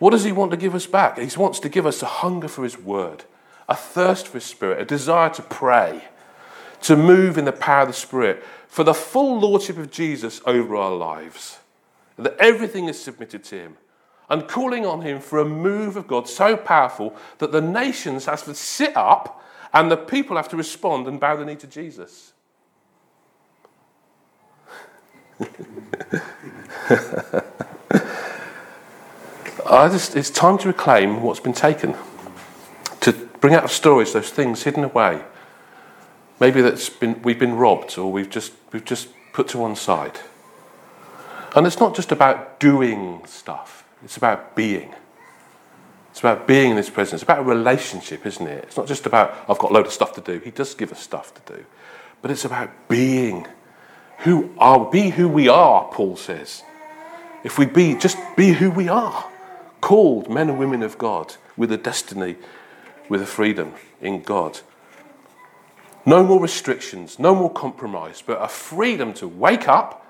What 0.00 0.10
does 0.10 0.24
he 0.24 0.32
want 0.32 0.50
to 0.50 0.56
give 0.56 0.74
us 0.74 0.86
back? 0.86 1.18
He 1.18 1.38
wants 1.38 1.60
to 1.60 1.68
give 1.68 1.86
us 1.86 2.02
a 2.02 2.06
hunger 2.06 2.48
for 2.48 2.64
his 2.64 2.76
word, 2.76 3.24
a 3.68 3.76
thirst 3.76 4.26
for 4.26 4.38
his 4.38 4.44
spirit, 4.44 4.80
a 4.80 4.84
desire 4.84 5.30
to 5.30 5.42
pray, 5.42 6.04
to 6.82 6.96
move 6.96 7.38
in 7.38 7.44
the 7.44 7.52
power 7.52 7.82
of 7.82 7.88
the 7.88 7.94
spirit, 7.94 8.42
for 8.66 8.82
the 8.82 8.94
full 8.94 9.38
lordship 9.38 9.78
of 9.78 9.90
Jesus 9.90 10.40
over 10.46 10.74
our 10.74 10.90
lives 10.90 11.60
that 12.22 12.36
everything 12.38 12.88
is 12.88 13.00
submitted 13.00 13.44
to 13.44 13.56
him, 13.56 13.76
and 14.28 14.46
calling 14.46 14.86
on 14.86 15.02
him 15.02 15.20
for 15.20 15.38
a 15.38 15.44
move 15.44 15.96
of 15.96 16.06
God 16.06 16.28
so 16.28 16.56
powerful 16.56 17.16
that 17.38 17.52
the 17.52 17.60
nations 17.60 18.26
have 18.26 18.44
to 18.44 18.54
sit 18.54 18.96
up 18.96 19.42
and 19.72 19.90
the 19.90 19.96
people 19.96 20.36
have 20.36 20.48
to 20.48 20.56
respond 20.56 21.08
and 21.08 21.18
bow 21.18 21.36
the 21.36 21.44
knee 21.44 21.56
to 21.56 21.66
Jesus. 21.66 22.32
Just, 29.70 30.16
it's 30.16 30.30
time 30.30 30.58
to 30.58 30.68
reclaim 30.68 31.22
what's 31.22 31.38
been 31.38 31.52
taken, 31.52 31.94
to 33.00 33.12
bring 33.40 33.54
out 33.54 33.62
of 33.62 33.70
stories 33.70 34.12
those 34.12 34.30
things 34.30 34.64
hidden 34.64 34.82
away. 34.82 35.22
Maybe 36.40 36.60
that's 36.60 36.88
been, 36.88 37.22
we've 37.22 37.38
been 37.38 37.54
robbed 37.54 37.96
or 37.96 38.10
we've 38.10 38.28
just, 38.28 38.52
we've 38.72 38.84
just 38.84 39.08
put 39.32 39.46
to 39.48 39.58
one 39.58 39.76
side. 39.76 40.18
And 41.54 41.66
it's 41.68 41.78
not 41.78 41.94
just 41.94 42.10
about 42.10 42.58
doing 42.58 43.22
stuff, 43.26 43.84
it's 44.04 44.16
about 44.16 44.56
being. 44.56 44.92
It's 46.10 46.18
about 46.18 46.48
being 46.48 46.72
in 46.72 46.76
His 46.76 46.90
presence. 46.90 47.22
It's 47.22 47.22
about 47.22 47.38
a 47.38 47.42
relationship, 47.42 48.26
isn't 48.26 48.46
it? 48.46 48.64
It's 48.64 48.76
not 48.76 48.88
just 48.88 49.06
about, 49.06 49.36
I've 49.48 49.58
got 49.58 49.70
a 49.70 49.74
load 49.74 49.86
of 49.86 49.92
stuff 49.92 50.12
to 50.14 50.20
do. 50.20 50.40
He 50.40 50.50
does 50.50 50.74
give 50.74 50.90
us 50.90 51.00
stuff 51.00 51.32
to 51.34 51.54
do. 51.54 51.64
But 52.20 52.32
it's 52.32 52.44
about 52.44 52.70
being. 52.88 53.46
Who 54.18 54.52
are, 54.58 54.90
be 54.90 55.10
who 55.10 55.28
we 55.28 55.48
are, 55.48 55.88
Paul 55.92 56.16
says. 56.16 56.64
If 57.44 57.58
we 57.58 57.66
be, 57.66 57.94
just 57.94 58.18
be 58.36 58.48
who 58.52 58.70
we 58.72 58.88
are. 58.88 59.29
Called 59.80 60.28
men 60.30 60.50
and 60.50 60.58
women 60.58 60.82
of 60.82 60.98
God 60.98 61.36
with 61.56 61.72
a 61.72 61.76
destiny, 61.76 62.36
with 63.08 63.22
a 63.22 63.26
freedom 63.26 63.74
in 64.00 64.22
God. 64.22 64.60
No 66.06 66.24
more 66.24 66.40
restrictions, 66.40 67.18
no 67.18 67.34
more 67.34 67.52
compromise, 67.52 68.22
but 68.24 68.42
a 68.42 68.48
freedom 68.48 69.12
to 69.14 69.28
wake 69.28 69.68
up 69.68 70.00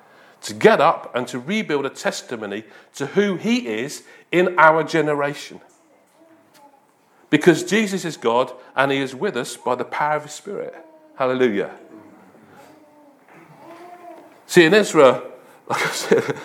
to 0.43 0.55
get 0.55 0.81
up 0.81 1.15
and 1.15 1.27
to 1.29 1.39
rebuild 1.39 1.87
a 1.87 1.91
testimony 1.91 2.65
to 2.95 3.07
who 3.07 3.37
He 3.37 3.69
is 3.69 4.03
in 4.33 4.59
our 4.59 4.83
generation. 4.83 5.61
Because 7.29 7.63
Jesus 7.63 8.05
is 8.05 8.17
God 8.17 8.53
and 8.75 8.91
He 8.91 8.99
is 8.99 9.15
with 9.15 9.37
us 9.37 9.57
by 9.57 9.75
the 9.75 9.85
power 9.85 10.17
of 10.17 10.25
His 10.25 10.33
Spirit. 10.33 10.75
Hallelujah. 11.17 11.71
See, 14.47 14.65
in 14.65 14.75
Ezra, 14.75 15.23
like 15.69 15.87
I 15.87 15.91
said, 15.91 16.37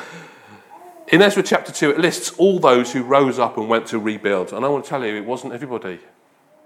in 1.16 1.22
Ezra 1.22 1.42
chapter 1.42 1.72
2, 1.72 1.92
it 1.92 2.00
lists 2.00 2.32
all 2.38 2.60
those 2.60 2.92
who 2.92 3.02
rose 3.02 3.40
up 3.40 3.58
and 3.58 3.70
went 3.70 3.88
to 3.88 4.00
rebuild. 4.00 4.52
And 4.52 4.66
I 4.66 4.68
want 4.68 4.84
to 4.84 4.90
tell 4.90 5.06
you, 5.06 5.16
it 5.16 5.24
wasn't 5.24 5.54
everybody. 5.54 5.98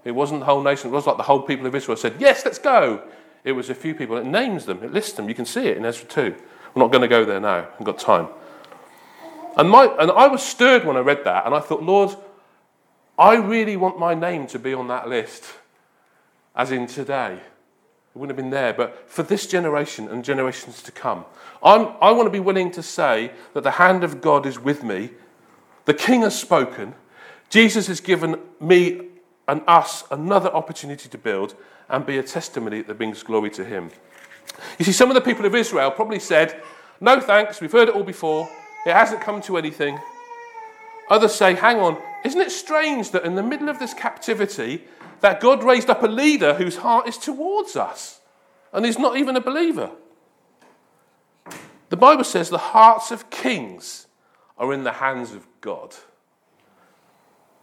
It 0.04 0.10
wasn't 0.10 0.40
the 0.40 0.46
whole 0.46 0.60
nation. 0.60 0.90
It 0.90 0.92
was 0.92 1.06
like 1.06 1.18
the 1.18 1.22
whole 1.22 1.42
people 1.42 1.66
of 1.66 1.74
Israel 1.76 1.96
said, 1.96 2.16
Yes, 2.18 2.44
let's 2.44 2.58
go. 2.58 3.08
It 3.44 3.52
was 3.52 3.70
a 3.70 3.76
few 3.76 3.94
people. 3.94 4.16
It 4.16 4.26
names 4.26 4.66
them, 4.66 4.82
it 4.82 4.92
lists 4.92 5.12
them. 5.12 5.28
You 5.28 5.36
can 5.36 5.46
see 5.46 5.68
it 5.68 5.76
in 5.76 5.84
Ezra 5.84 6.08
2. 6.08 6.34
We're 6.74 6.82
not 6.82 6.90
going 6.90 7.02
to 7.02 7.08
go 7.08 7.24
there 7.24 7.38
now. 7.38 7.68
I've 7.78 7.86
got 7.86 8.00
time. 8.00 8.26
And, 9.56 9.70
my, 9.70 9.84
and 10.00 10.10
I 10.10 10.26
was 10.26 10.42
stirred 10.42 10.84
when 10.84 10.96
I 10.96 11.00
read 11.00 11.22
that, 11.22 11.46
and 11.46 11.54
I 11.54 11.60
thought, 11.60 11.84
Lord, 11.84 12.16
I 13.16 13.36
really 13.36 13.76
want 13.76 14.00
my 14.00 14.14
name 14.14 14.48
to 14.48 14.58
be 14.58 14.74
on 14.74 14.88
that 14.88 15.08
list, 15.08 15.44
as 16.56 16.72
in 16.72 16.88
today. 16.88 17.38
It 18.14 18.18
wouldn't 18.18 18.36
have 18.36 18.44
been 18.44 18.50
there, 18.50 18.72
but 18.72 19.08
for 19.08 19.22
this 19.22 19.46
generation 19.46 20.08
and 20.08 20.24
generations 20.24 20.82
to 20.82 20.92
come. 20.92 21.24
I'm, 21.62 21.88
I 22.00 22.10
want 22.10 22.26
to 22.26 22.30
be 22.30 22.40
willing 22.40 22.72
to 22.72 22.82
say 22.82 23.30
that 23.54 23.62
the 23.62 23.72
hand 23.72 24.02
of 24.02 24.20
God 24.20 24.46
is 24.46 24.58
with 24.58 24.82
me. 24.82 25.10
The 25.84 25.94
King 25.94 26.22
has 26.22 26.38
spoken. 26.38 26.94
Jesus 27.50 27.86
has 27.86 28.00
given 28.00 28.40
me 28.60 29.08
and 29.46 29.62
us 29.66 30.04
another 30.10 30.48
opportunity 30.50 31.08
to 31.08 31.18
build 31.18 31.54
and 31.88 32.04
be 32.06 32.18
a 32.18 32.22
testimony 32.22 32.82
that 32.82 32.96
brings 32.96 33.22
glory 33.22 33.50
to 33.50 33.64
Him. 33.64 33.90
You 34.78 34.84
see, 34.84 34.92
some 34.92 35.08
of 35.10 35.14
the 35.14 35.20
people 35.20 35.44
of 35.44 35.54
Israel 35.54 35.90
probably 35.90 36.18
said, 36.18 36.60
No 37.00 37.20
thanks, 37.20 37.60
we've 37.60 37.72
heard 37.72 37.88
it 37.88 37.94
all 37.94 38.04
before, 38.04 38.48
it 38.86 38.92
hasn't 38.92 39.20
come 39.20 39.40
to 39.42 39.56
anything. 39.56 39.98
Others 41.08 41.34
say, 41.34 41.54
Hang 41.54 41.78
on, 41.78 42.00
isn't 42.24 42.40
it 42.40 42.50
strange 42.50 43.10
that 43.10 43.24
in 43.24 43.34
the 43.34 43.42
middle 43.42 43.68
of 43.68 43.78
this 43.78 43.94
captivity, 43.94 44.84
that 45.20 45.40
God 45.40 45.62
raised 45.62 45.90
up 45.90 46.02
a 46.02 46.06
leader 46.06 46.54
whose 46.54 46.76
heart 46.76 47.08
is 47.08 47.18
towards 47.18 47.76
us 47.76 48.20
and 48.72 48.84
he's 48.84 48.98
not 48.98 49.16
even 49.16 49.36
a 49.36 49.40
believer? 49.40 49.90
The 51.88 51.96
Bible 51.96 52.24
says 52.24 52.50
the 52.50 52.58
hearts 52.58 53.10
of 53.10 53.30
kings 53.30 54.06
are 54.56 54.72
in 54.72 54.84
the 54.84 54.92
hands 54.92 55.32
of 55.32 55.46
God. 55.60 55.94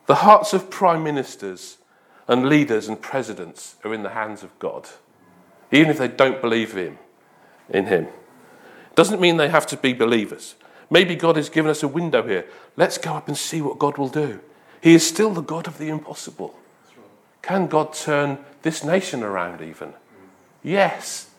The 0.06 0.16
hearts 0.16 0.54
of 0.54 0.70
prime 0.70 1.04
ministers 1.04 1.78
and 2.28 2.50
leaders 2.50 2.88
and 2.88 3.02
presidents 3.02 3.76
are 3.84 3.94
in 3.94 4.04
the 4.04 4.10
hands 4.10 4.44
of 4.44 4.58
God 4.60 4.88
even 5.72 5.90
if 5.90 5.98
they 5.98 6.08
don't 6.08 6.42
believe 6.42 6.74
him, 6.74 6.98
in 7.70 7.86
him. 7.86 8.08
Doesn't 8.96 9.22
mean 9.22 9.38
they 9.38 9.50
have 9.50 9.68
to 9.68 9.78
be 9.78 9.94
believers. 9.94 10.56
Maybe 10.90 11.16
God 11.16 11.36
has 11.36 11.50
given 11.50 11.70
us 11.70 11.84
a 11.84 11.88
window 11.88 12.26
here. 12.26 12.46
Let's 12.78 12.98
go 12.98 13.14
up 13.14 13.28
and 13.28 13.38
see 13.38 13.62
what 13.62 13.78
God 13.78 13.98
will 13.98 14.08
do. 14.08 14.40
He 14.82 14.94
is 14.94 15.06
still 15.06 15.34
the 15.34 15.42
God 15.42 15.68
of 15.68 15.78
the 15.78 15.90
impossible. 15.90 16.58
Can 17.48 17.68
God 17.68 17.94
turn 17.94 18.40
this 18.62 18.84
nation 18.84 19.24
around 19.24 19.62
even? 19.62 19.94
Yes. 20.62 21.30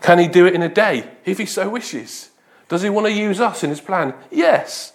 Can 0.00 0.20
he 0.20 0.28
do 0.28 0.46
it 0.46 0.54
in 0.54 0.62
a 0.62 0.68
day 0.68 1.10
if 1.24 1.38
he 1.38 1.46
so 1.46 1.68
wishes? 1.68 2.30
Does 2.68 2.82
he 2.82 2.88
want 2.88 3.06
to 3.08 3.12
use 3.12 3.40
us 3.40 3.64
in 3.64 3.70
his 3.70 3.80
plan? 3.80 4.14
Yes. 4.30 4.92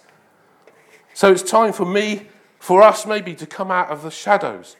So 1.12 1.30
it's 1.30 1.42
time 1.42 1.74
for 1.74 1.84
me, 1.84 2.28
for 2.58 2.82
us 2.82 3.04
maybe, 3.04 3.34
to 3.34 3.46
come 3.46 3.70
out 3.70 3.90
of 3.90 4.02
the 4.02 4.10
shadows 4.10 4.76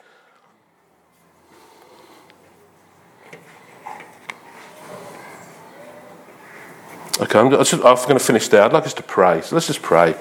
Okay, 7.21 7.39
I'm, 7.39 7.53
I'm 7.53 7.53
going 7.53 8.19
to 8.19 8.19
finish 8.19 8.49
there. 8.49 8.63
I'd 8.63 8.73
like 8.73 8.87
us 8.87 8.95
to 8.95 9.03
pray. 9.03 9.43
So 9.43 9.55
let's 9.55 9.67
just 9.67 9.83
pray. 9.83 10.15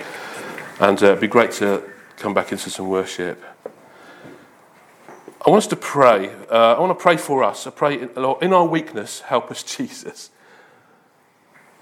And 0.81 1.01
uh, 1.01 1.05
it'd 1.05 1.21
be 1.21 1.27
great 1.27 1.51
to 1.53 1.81
come 2.17 2.33
back 2.33 2.51
into 2.51 2.69
some 2.69 2.89
worship. 2.89 3.41
I 5.45 5.49
want 5.49 5.63
us 5.63 5.67
to 5.67 5.75
pray. 5.75 6.33
Uh, 6.51 6.75
I 6.75 6.79
want 6.79 6.97
to 6.97 7.01
pray 7.01 7.17
for 7.17 7.43
us. 7.43 7.65
I 7.65 7.69
pray, 7.71 8.07
Lord, 8.15 8.43
in 8.43 8.51
our 8.51 8.65
weakness, 8.65 9.21
help 9.21 9.49
us, 9.51 9.63
Jesus. 9.77 10.31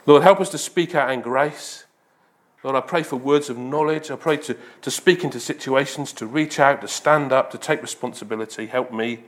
Lord, 0.06 0.24
help 0.24 0.40
us 0.40 0.50
to 0.52 0.58
speak 0.58 0.96
out 0.96 1.12
in 1.12 1.22
grace. 1.22 1.86
Lord, 2.64 2.76
I 2.76 2.82
pray 2.82 3.04
for 3.04 3.16
words 3.18 3.50
of 3.50 3.58
knowledge. 3.58 4.10
I 4.12 4.16
pray 4.16 4.38
to, 4.38 4.56
to 4.82 4.92
speak 4.92 5.24
into 5.24 5.40
situations, 5.40 6.14
to 6.14 6.26
reach 6.26 6.60
out, 6.60 6.82
to 6.82 6.88
stand 6.88 7.32
up, 7.32 7.52
to 7.52 7.58
take 7.58 7.82
responsibility. 7.82 8.68
Help 8.68 8.92
me. 8.92 9.24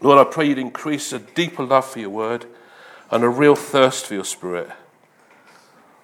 Lord, 0.00 0.18
I 0.18 0.28
pray 0.30 0.48
you'd 0.48 0.58
increase 0.58 1.12
a 1.12 1.18
deeper 1.18 1.64
love 1.64 1.86
for 1.86 2.00
your 2.00 2.10
word 2.10 2.46
and 3.10 3.22
a 3.22 3.28
real 3.28 3.54
thirst 3.54 4.06
for 4.06 4.14
your 4.14 4.24
spirit. 4.24 4.70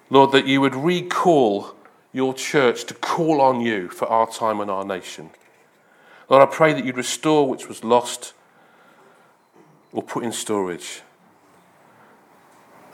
Lord, 0.09 0.31
that 0.31 0.47
you 0.47 0.61
would 0.61 0.75
recall 0.75 1.75
your 2.11 2.33
church 2.33 2.85
to 2.85 2.93
call 2.93 3.41
on 3.41 3.61
you 3.61 3.89
for 3.89 4.07
our 4.07 4.27
time 4.27 4.59
and 4.59 4.71
our 4.71 4.85
nation. 4.85 5.29
Lord, 6.29 6.43
I 6.43 6.45
pray 6.45 6.73
that 6.73 6.85
you'd 6.85 6.97
restore 6.97 7.49
which 7.49 7.67
was 7.67 7.83
lost 7.83 8.33
or 9.91 10.03
put 10.03 10.23
in 10.23 10.31
storage. 10.31 11.01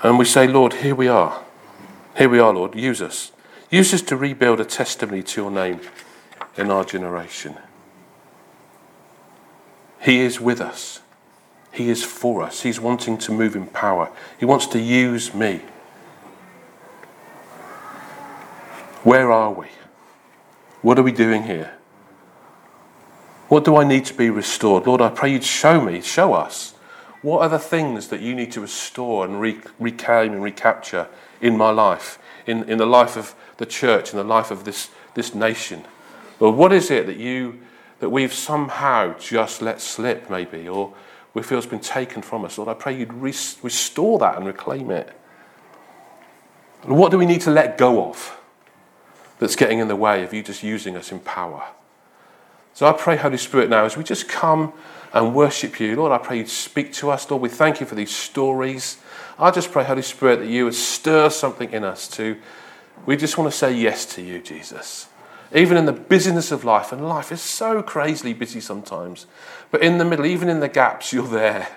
And 0.02 0.17
we 0.17 0.26
say, 0.26 0.48
Lord, 0.48 0.74
here 0.74 0.95
we 0.95 1.08
are. 1.08 1.43
Here 2.17 2.30
we 2.30 2.39
are, 2.39 2.54
Lord. 2.54 2.76
Use 2.76 3.02
us. 3.02 3.32
Use 3.69 3.93
us 3.93 4.02
to 4.04 4.15
rebuild 4.15 4.62
a 4.62 4.65
testimony 4.65 5.21
to 5.24 5.41
your 5.41 5.52
name 5.52 5.82
in 6.56 6.71
our 6.71 6.86
generation. 6.86 7.56
He 10.00 10.19
is 10.19 10.39
with 10.39 10.62
us. 10.62 11.02
He 11.71 11.89
is 11.89 12.04
for 12.04 12.41
us. 12.43 12.62
He's 12.62 12.80
wanting 12.80 13.17
to 13.17 13.34
move 13.34 13.56
in 13.56 13.67
power. 13.67 14.10
He 14.39 14.45
wants 14.45 14.67
to 14.67 14.80
use 14.80 15.34
me. 15.34 15.62
Where 19.04 19.32
are 19.32 19.52
we? 19.52 19.67
What 20.82 20.98
are 20.98 21.04
we 21.04 21.12
doing 21.12 21.43
here? 21.43 21.74
What 23.47 23.63
do 23.63 23.75
I 23.75 23.84
need 23.84 24.05
to 24.05 24.13
be 24.13 24.29
restored? 24.29 24.88
Lord, 24.88 25.01
I 25.01 25.10
pray 25.10 25.31
you'd 25.31 25.43
show 25.43 25.79
me, 25.79 26.01
show 26.01 26.34
us. 26.34 26.73
What 27.21 27.41
are 27.41 27.49
the 27.49 27.60
things 27.60 28.08
that 28.08 28.21
you 28.21 28.36
need 28.36 28.51
to 28.53 28.62
restore 28.62 29.25
and 29.25 29.39
re- 29.39 29.60
reclaim 29.79 30.34
and 30.34 30.43
recapture 30.43 31.08
in 31.41 31.58
my 31.58 31.69
life, 31.71 32.19
in, 32.45 32.67
in 32.69 32.77
the 32.77 32.86
life 32.86 33.17
of 33.17 33.36
the 33.58 33.65
church, 33.65 34.12
in 34.12 34.17
the 34.17 34.23
life 34.23 34.51
of 34.51 34.63
this, 34.63 34.89
this 35.13 35.36
nation? 35.36 35.84
Lord, 36.39 36.55
what 36.55 36.73
is 36.73 36.89
it 36.91 37.05
that 37.08 37.17
you 37.17 37.60
that 37.99 38.10
we've 38.10 38.34
somehow 38.34 39.17
just 39.17 39.62
let 39.62 39.79
slip, 39.79 40.29
maybe, 40.29 40.67
or 40.67 40.93
we 41.34 41.41
feel 41.41 41.58
has 41.58 41.65
been 41.65 41.79
taken 41.79 42.21
from 42.21 42.45
us? 42.45 42.58
Lord, 42.58 42.69
I 42.69 42.73
pray 42.73 42.97
you'd 42.97 43.13
res- 43.13 43.58
restore 43.62 44.19
that 44.19 44.38
and 44.38 44.45
reclaim 44.45 44.91
it. 44.91 45.10
What 46.84 47.12
do 47.12 47.17
we 47.17 47.25
need 47.25 47.41
to 47.41 47.51
let 47.51 47.77
go 47.77 48.10
of 48.10 48.39
that's 49.39 49.55
getting 49.55 49.79
in 49.79 49.88
the 49.88 49.95
way 49.95 50.23
of 50.23 50.34
you 50.34 50.43
just 50.43 50.62
using 50.62 50.95
us 50.95 51.12
in 51.12 51.19
power? 51.19 51.63
So 52.75 52.85
I 52.85 52.91
pray, 52.91 53.15
Holy 53.15 53.38
Spirit, 53.38 53.69
now 53.69 53.85
as 53.85 53.95
we 53.95 54.03
just 54.03 54.27
come 54.27 54.73
and 55.13 55.33
worship 55.33 55.79
you, 55.79 55.95
Lord, 55.95 56.11
I 56.11 56.17
pray 56.17 56.39
you'd 56.39 56.49
speak 56.49 56.91
to 56.95 57.09
us. 57.09 57.31
Lord, 57.31 57.41
we 57.41 57.47
thank 57.47 57.79
you 57.79 57.85
for 57.85 57.95
these 57.95 58.13
stories. 58.13 58.97
I 59.39 59.49
just 59.51 59.71
pray, 59.71 59.85
Holy 59.85 60.01
Spirit, 60.01 60.39
that 60.39 60.49
you 60.49 60.65
would 60.65 60.75
stir 60.75 61.29
something 61.29 61.71
in 61.71 61.85
us 61.85 62.09
to, 62.09 62.35
we 63.05 63.15
just 63.15 63.38
want 63.38 63.49
to 63.49 63.57
say 63.57 63.73
yes 63.73 64.05
to 64.15 64.21
you, 64.21 64.41
Jesus. 64.41 65.07
Even 65.53 65.77
in 65.77 65.85
the 65.85 65.93
busyness 65.93 66.51
of 66.51 66.65
life, 66.65 66.91
and 66.91 67.07
life 67.07 67.31
is 67.31 67.39
so 67.39 67.81
crazily 67.81 68.33
busy 68.33 68.59
sometimes, 68.59 69.25
but 69.71 69.81
in 69.81 69.97
the 69.97 70.03
middle, 70.03 70.25
even 70.25 70.49
in 70.49 70.59
the 70.59 70.67
gaps, 70.67 71.13
you're 71.13 71.25
there. 71.25 71.69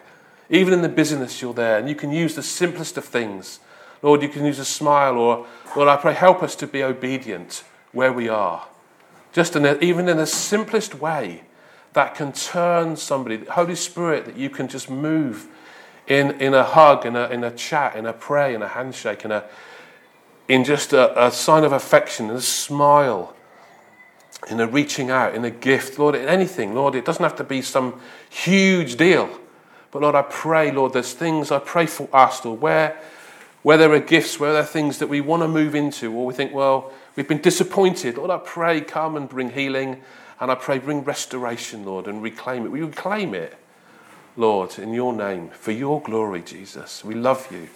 Even 0.50 0.74
in 0.74 0.82
the 0.82 0.88
busyness, 0.88 1.40
you're 1.40 1.54
there. 1.54 1.78
And 1.78 1.88
you 1.88 1.94
can 1.94 2.10
use 2.10 2.34
the 2.34 2.42
simplest 2.42 2.96
of 2.96 3.04
things. 3.04 3.60
Lord, 4.02 4.20
you 4.20 4.28
can 4.28 4.44
use 4.44 4.58
a 4.58 4.64
smile, 4.64 5.16
or 5.16 5.46
Lord, 5.76 5.88
I 5.88 5.96
pray, 5.96 6.14
help 6.14 6.42
us 6.42 6.56
to 6.56 6.66
be 6.66 6.82
obedient 6.82 7.62
where 7.92 8.12
we 8.12 8.28
are. 8.28 8.66
Just 9.32 9.56
in 9.56 9.64
a, 9.64 9.78
even 9.78 10.08
in 10.08 10.16
the 10.16 10.26
simplest 10.26 10.94
way 10.94 11.42
that 11.92 12.14
can 12.14 12.32
turn 12.32 12.96
somebody, 12.96 13.36
the 13.36 13.52
Holy 13.52 13.74
Spirit, 13.74 14.24
that 14.26 14.36
you 14.36 14.50
can 14.50 14.68
just 14.68 14.90
move 14.90 15.48
in, 16.06 16.40
in 16.40 16.54
a 16.54 16.64
hug, 16.64 17.04
in 17.06 17.16
a, 17.16 17.28
in 17.28 17.44
a 17.44 17.50
chat, 17.50 17.96
in 17.96 18.06
a 18.06 18.12
prayer, 18.12 18.54
in 18.54 18.62
a 18.62 18.68
handshake, 18.68 19.24
in, 19.24 19.30
a, 19.30 19.44
in 20.48 20.64
just 20.64 20.92
a, 20.92 21.26
a 21.26 21.30
sign 21.30 21.64
of 21.64 21.72
affection, 21.72 22.30
in 22.30 22.36
a 22.36 22.40
smile, 22.40 23.34
in 24.50 24.60
a 24.60 24.66
reaching 24.66 25.10
out, 25.10 25.34
in 25.34 25.44
a 25.44 25.50
gift, 25.50 25.98
Lord, 25.98 26.14
in 26.14 26.26
anything, 26.28 26.74
Lord, 26.74 26.94
it 26.94 27.04
doesn't 27.04 27.22
have 27.22 27.36
to 27.36 27.44
be 27.44 27.60
some 27.60 28.00
huge 28.30 28.96
deal. 28.96 29.28
But 29.90 30.02
Lord, 30.02 30.14
I 30.14 30.22
pray, 30.22 30.70
Lord, 30.70 30.92
there's 30.92 31.12
things 31.12 31.50
I 31.50 31.58
pray 31.58 31.86
for 31.86 32.08
us, 32.12 32.44
Lord, 32.44 32.60
where, 32.60 33.00
where 33.62 33.76
there 33.76 33.92
are 33.92 34.00
gifts, 34.00 34.38
where 34.38 34.52
there 34.52 34.62
are 34.62 34.66
things 34.66 34.98
that 34.98 35.08
we 35.08 35.20
want 35.20 35.42
to 35.42 35.48
move 35.48 35.74
into, 35.74 36.12
or 36.12 36.26
we 36.26 36.34
think, 36.34 36.54
well, 36.54 36.92
We've 37.18 37.26
been 37.26 37.42
disappointed. 37.42 38.16
Lord, 38.16 38.30
I 38.30 38.38
pray, 38.38 38.80
come 38.80 39.16
and 39.16 39.28
bring 39.28 39.50
healing. 39.50 40.00
And 40.38 40.52
I 40.52 40.54
pray, 40.54 40.78
bring 40.78 41.02
restoration, 41.02 41.84
Lord, 41.84 42.06
and 42.06 42.22
reclaim 42.22 42.64
it. 42.64 42.70
We 42.70 42.80
reclaim 42.80 43.34
it, 43.34 43.58
Lord, 44.36 44.78
in 44.78 44.92
your 44.92 45.12
name, 45.12 45.48
for 45.48 45.72
your 45.72 46.00
glory, 46.00 46.42
Jesus. 46.42 47.04
We 47.04 47.16
love 47.16 47.50
you. 47.50 47.70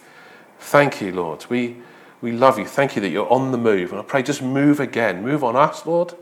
Thank 0.60 1.00
you, 1.00 1.10
Lord. 1.10 1.44
We, 1.48 1.78
we 2.20 2.30
love 2.30 2.56
you. 2.56 2.64
Thank 2.64 2.94
you 2.94 3.02
that 3.02 3.08
you're 3.08 3.28
on 3.32 3.50
the 3.50 3.58
move. 3.58 3.90
And 3.90 4.00
I 4.00 4.04
pray, 4.04 4.22
just 4.22 4.42
move 4.42 4.78
again. 4.78 5.24
Move 5.24 5.42
on 5.42 5.56
us, 5.56 5.84
Lord. 5.84 6.14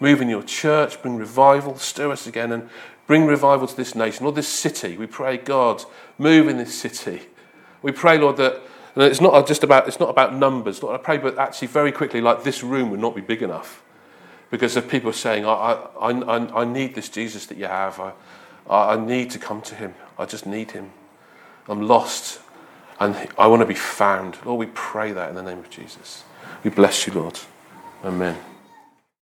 Move 0.00 0.22
in 0.22 0.30
your 0.30 0.42
church. 0.42 1.02
Bring 1.02 1.16
revival. 1.16 1.76
Stir 1.76 2.10
us 2.10 2.26
again 2.26 2.52
and 2.52 2.70
bring 3.06 3.26
revival 3.26 3.66
to 3.66 3.76
this 3.76 3.94
nation, 3.94 4.24
Lord, 4.24 4.34
this 4.34 4.48
city. 4.48 4.96
We 4.96 5.06
pray, 5.06 5.36
God, 5.36 5.84
move 6.16 6.48
in 6.48 6.56
this 6.56 6.74
city. 6.74 7.20
We 7.82 7.92
pray, 7.92 8.16
Lord, 8.16 8.38
that 8.38 8.62
and 8.96 9.04
it's 9.04 9.20
not 9.20 9.46
just 9.46 9.62
about, 9.62 9.86
it's 9.86 10.00
not 10.00 10.08
about 10.08 10.34
numbers. 10.34 10.82
Lord, 10.82 10.98
I 10.98 11.02
pray, 11.02 11.18
but 11.18 11.38
actually 11.38 11.68
very 11.68 11.92
quickly, 11.92 12.20
like 12.20 12.44
this 12.44 12.62
room 12.62 12.90
would 12.90 13.00
not 13.00 13.14
be 13.14 13.20
big 13.20 13.42
enough 13.42 13.82
because 14.50 14.74
of 14.76 14.88
people 14.88 15.12
saying, 15.12 15.44
I, 15.44 15.50
I, 16.00 16.10
I, 16.10 16.62
I 16.62 16.64
need 16.64 16.94
this 16.94 17.10
Jesus 17.10 17.46
that 17.46 17.58
you 17.58 17.66
have. 17.66 18.00
I, 18.00 18.12
I 18.68 18.96
need 18.96 19.30
to 19.30 19.38
come 19.38 19.60
to 19.62 19.74
him. 19.74 19.94
I 20.18 20.24
just 20.24 20.46
need 20.46 20.70
him. 20.70 20.92
I'm 21.68 21.82
lost 21.82 22.40
and 22.98 23.14
I 23.38 23.46
want 23.48 23.60
to 23.60 23.66
be 23.66 23.74
found. 23.74 24.38
Lord, 24.46 24.58
we 24.58 24.72
pray 24.74 25.12
that 25.12 25.28
in 25.28 25.34
the 25.34 25.42
name 25.42 25.58
of 25.58 25.68
Jesus. 25.68 26.24
We 26.64 26.70
bless 26.70 27.06
you, 27.06 27.12
Lord. 27.12 27.38
Amen. 28.02 28.55